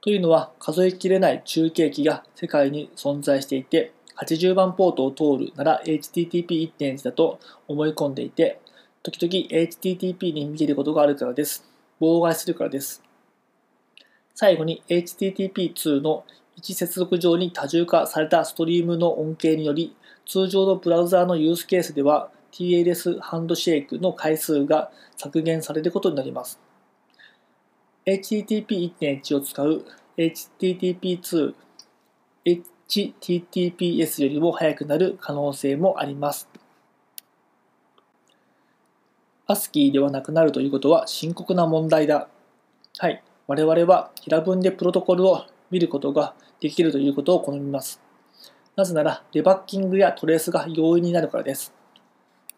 [0.00, 8.60] というのは数えきれない中継機が世界に存在していて80番ポートを通るなら HTTP1.1 だと思い込んでいて
[9.02, 11.64] 時々 HTTP に見えることがあるからです。
[12.00, 13.02] 妨害するからです。
[14.34, 16.24] 最後に HTTP2 の
[16.56, 19.96] 位置接続上に多重化されたストリームの恩恵により
[20.26, 26.60] 通常のブラウザーのユースケースでは TLS ハンドシェイクの回数が削減されることになります。
[28.06, 29.84] HTTP1.1 を使う
[30.16, 31.54] HTTP2、
[32.90, 36.48] HTTPS よりも速くなる可能性もあります。
[39.46, 42.28] ASCII ではなくなるということは深刻な問題だ。
[42.98, 43.22] はい。
[43.46, 48.00] 我々は平文でプロトコルを見ることができるということを好みます。
[48.74, 51.72] なぜなら、デバッキングやトレースが容易になるからです。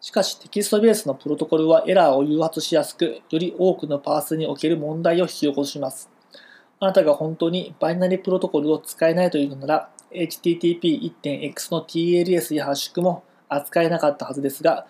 [0.01, 6.09] しかし、テキストベースのプロトコルはエラーを誘発しやすく、より多くのパースにおける問題を引き起こします。
[6.79, 14.87] あなたが本当にバイナリプロトコルを使えないというのなら、HTTP1.x の TLS やハッシュも扱えなかったはずですが、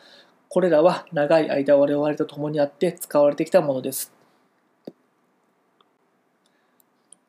[0.50, 4.14] これらは長い間我々と共にあって使われてきたものです。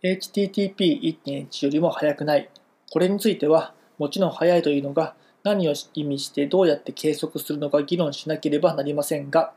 [0.02, 2.50] HTTP1.1 よりも速くない。
[2.92, 9.52] これについては、もちろん速いというのが何を意味してどうやって計測するのか議論しなければなりませんが、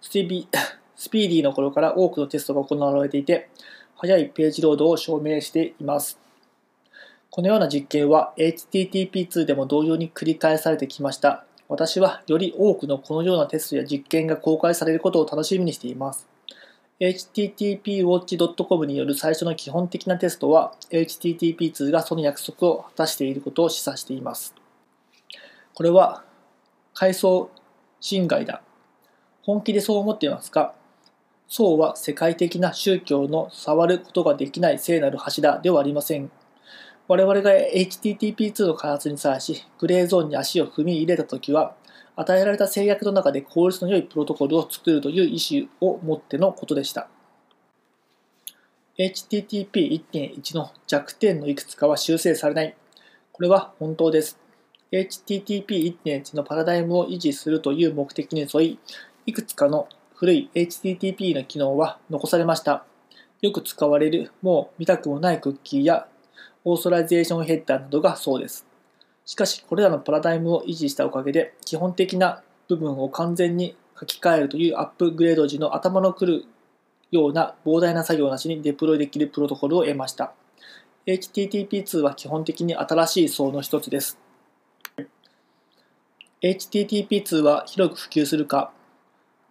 [0.00, 0.26] スピー
[1.12, 3.48] ディーの頃から多くのテストが行われていて、
[3.96, 6.21] 速いページロードを証明しています。
[7.34, 11.46] このような実験は HTTP2 でも同様に繰り返されてきました。
[11.66, 16.28] 私はより多くのこのようなテストや実験が公開されることを楽しみにしています。
[17.00, 24.54] httpwatch.com による最初の基本的なテストは HTTP2 がその約束を果たしていることを示唆しています。
[25.72, 26.24] これは
[26.92, 27.50] 階層
[27.98, 28.60] 侵害だ。
[29.42, 30.74] 本気でそう思っていますか？
[31.48, 36.30] そうは世界的な宗教の触ることができない聖なる柱ではありません。
[37.08, 41.74] 我々が HTTP2 の開発に際し、グレーゾーンに足を踏み入れたときは、
[42.14, 47.08] 与えられた制約の中で効率の良いプロトコルを作るという意思を持ってのことでした。
[48.98, 52.76] HTTP1.1 の弱点のいくつかは修正されない。
[53.32, 54.38] これは本当です。
[54.92, 58.78] HTTP1.1 のパラダイムを維持するという目的に沿い、
[59.24, 62.84] いくつかの古い HTTP の機能は残されました。
[63.40, 66.06] よく使われる、もう見たくもないクッキーや
[66.64, 68.66] Authorization ヘッダーなどがそうです。
[69.24, 76.44] しかし、これらのパラダイムを維持したおかげで、基本的な部分を完全に書き換えるというアップグレード時の頭のくる
[77.10, 80.32] ような膨大な作業なしにデプロイできるプロトコルを得ました。
[81.06, 84.18] HTTP2 は基本的に新しい層の一つです。
[86.42, 88.72] HTTP2 は広く普及するか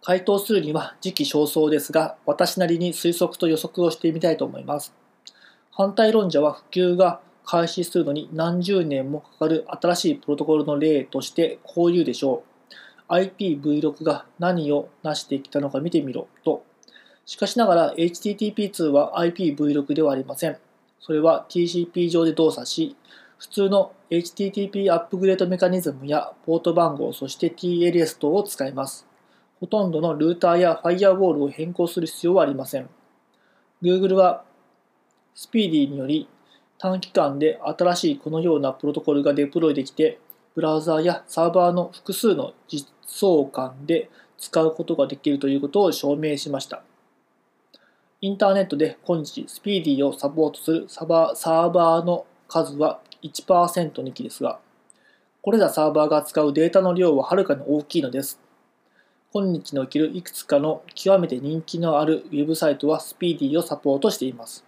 [0.02, 4.92] 回答するには時期尚早ですが、私なりに推測と予測をしてみたいと思います。
[5.72, 12.44] 反対論者は普及が開始するのに何十年もかかる新しいプロトコルの例としてこう言うでしょ
[13.08, 13.12] う。
[13.12, 16.62] IPv6 が何を成してきたのか見てみろと。
[17.24, 20.58] しかしながら HTTP2 は IPv6 ではありません。
[21.00, 22.96] それは TCP 上で動作し、
[23.38, 29.06] 普通の HTTP アップグレードメカニズムやポート番号、そして TLS 等を使います。
[29.58, 32.88] ほとんどのルーターやファイアウォールを変更する必要はありません。
[33.82, 34.44] Google は
[35.34, 36.28] スピーディーにより
[36.78, 40.18] 短期間で新しいこのようなプロトコルがデプロイできて、
[40.54, 46.82] ブラウザーやサーバーの複数の実装間で使うことができるということを証明しました。
[48.20, 54.58] インターネットで今日スピーディーをサポートするサバサーバーの数は1%にきですが、
[55.40, 58.40] これらサーバーが使うデータの量ははるかに大きいのです。
[59.32, 64.64] 今日におけるいくつかの極めて人気のあるウェブサイトは Speedy をサポートしています。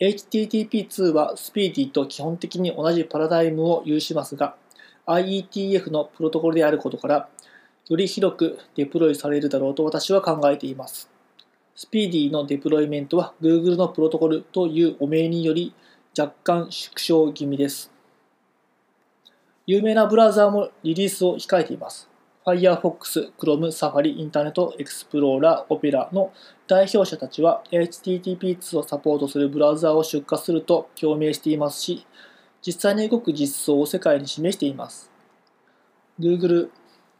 [0.00, 4.56] HTTP2 は Speedy と基本的に同じパラダイムを有しますが、
[5.06, 7.28] IETF のプロトコルであることから、
[7.86, 11.10] より広くデプロイされるだろうと私は考えています。
[11.76, 15.74] Speedy のデプロイメントは Google のプロトコルというお名により
[16.18, 17.92] 若干縮小気味です。
[19.66, 22.09] 有名なブラウザーもリリースを控えています。
[22.44, 26.32] Firefox、Chrome、Safari、インターネット、Explorer、Opera の
[26.66, 32.06] 代表者たちは HTTP2 をサポートするブラウザを出荷すると表明していますし、
[32.66, 35.10] 実際に動く実装を世界に示しています。
[36.18, 36.70] Google、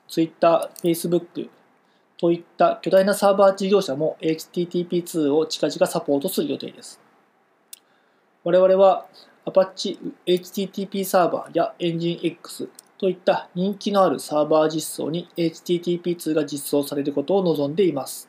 [0.09, 1.49] Twitter、Facebook
[2.19, 7.01] といった巨大なサーバー事業者も HTTP2 を近々サポートする予定です。
[8.43, 9.07] 我々は
[9.45, 12.69] Apache HTTP サーバーや EngineX
[13.01, 18.29] といった人気のあるサーバー実装に HTTP2 が実装されることを望んでいます。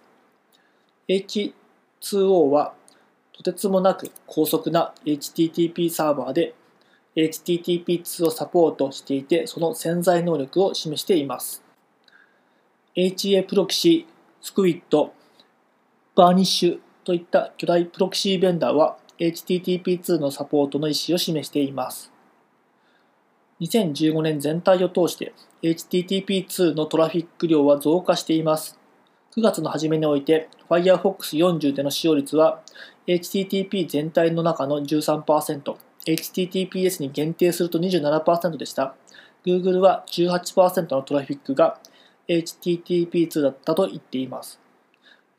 [1.10, 2.74] H2O は
[3.34, 6.56] とてつもなく高速な HTTP サーバーで
[7.18, 11.62] HTTP2 をサポートしていてその潜在能力を示しています。
[12.96, 14.08] HA プロキシ、
[14.40, 15.14] スクイット、
[16.16, 22.10] バーニッシュといった巨大プロキシーベンダーは HTTP2 のサポートの意思を示しています。
[23.62, 28.80] 2015年全体を通して HTTP2 のトラフィック量は増加しています。
[29.38, 32.62] 9月の初めにおいて Firefox 40での使用率は
[33.08, 35.76] HTTP 全体の中の13%、
[36.08, 38.96] HTTPS に限定すると27%でした。
[39.46, 41.80] Google は18%のトラフィックが
[42.28, 44.61] HTTP2 だったと言っています。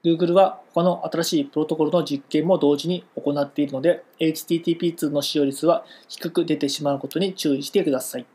[0.04, 8.26] Google は他の新しいプロトコルの実験も同時に行っているので、HTTP2 の使用率は低く出てしまうことに注意してください。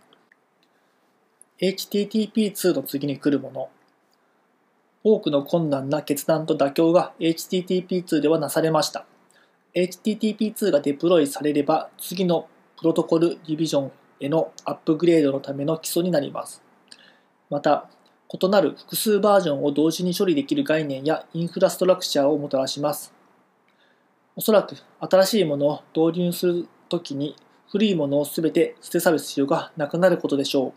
[1.60, 3.70] HTTP2 の次に来るもの。
[5.04, 9.06] 多くの困難な決断と妥協が HTTP2 ではなされました。
[9.76, 12.48] HTTP2 がデプロイされれば、次の
[12.78, 13.92] プロトコルディビジョン
[14.22, 16.64] へのアップグレードのための基礎になります。
[17.50, 17.90] また、
[18.30, 23.14] 異なる複数バージョンを同時に処理できる概念やインフラストラクチャーをもたらします。
[24.36, 27.36] おそらく新しいものを導入するときに
[27.72, 30.74] 古いものをすべて捨て去る必要がなくなることでしょ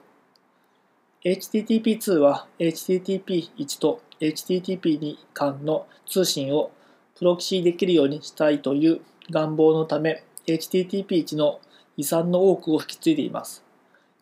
[1.25, 1.29] う。
[1.29, 6.71] HTTP2 は HTTP1 と HTTP2 間の通信を
[7.19, 11.61] プロキシーできるようにしたいという願望のため HTTP1 の
[11.97, 13.63] 遺産の多くを引き継いでいます。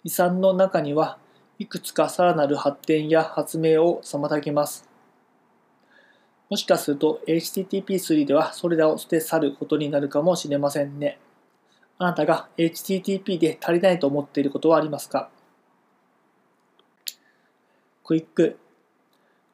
[0.03, 1.18] 遺産の中には
[1.59, 4.89] いくつかさらなる発展や発明を妨げます。
[6.49, 11.19] もしかすると HTTP3 ではそれらを捨て去ることになるかもしれませんね。
[11.99, 15.31] あなたが HTTP で足りないと思っていることはありますか？
[18.05, 18.57] クイック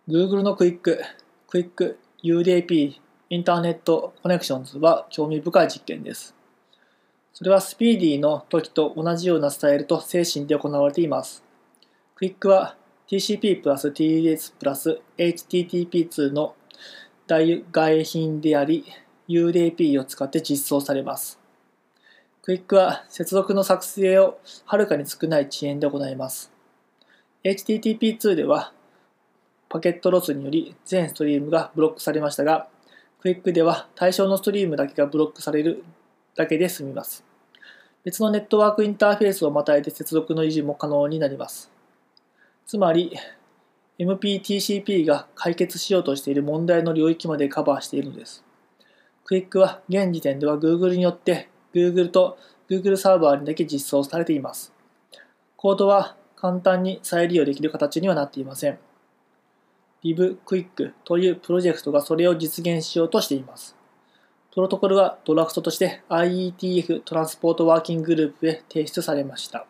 [0.07, 1.01] Google のクイック、
[1.49, 2.95] クイック UDP
[3.31, 6.35] インターネットコネクションズは興味深い実験です。
[7.33, 11.44] それは SPDY の時と同じようなスタイルと精神で行われています。
[12.25, 12.75] QUIC は
[13.07, 16.55] TCP プラス TLS プラス HTTP2 の
[17.27, 18.83] 代替品であり
[19.29, 21.39] UDP を使って実装されます。
[22.41, 26.51] クイックは接続の作成をはるかに少ない遅延で行います。
[27.45, 28.73] HTTP2 では
[29.69, 32.69] パケットロスにより全ストリームがブロックされましたが、
[33.21, 35.85] クイックでは対象のストリームだけがブロックされる
[36.37, 37.23] だけで済みます。
[38.03, 41.74] 別のネットワークインターフェースをまたいで接続の維持も可能になります。
[42.67, 43.13] つまり
[43.99, 48.45] MPTCP が解決しようとしている問題の領域までカバーしているのです。
[49.25, 52.39] クイックは現時点では Google によって Google と
[52.69, 54.73] Google サーバーにだけ実装されています。
[55.57, 58.79] コードは簡単に再利用できる形にはなっていません。
[60.05, 63.77] LiveQuick というプロジェクトがそれを実現しようとしています。
[64.53, 69.67] プロトコルはドラフトとして IETF トランスポートワーキンググループへ提出されました。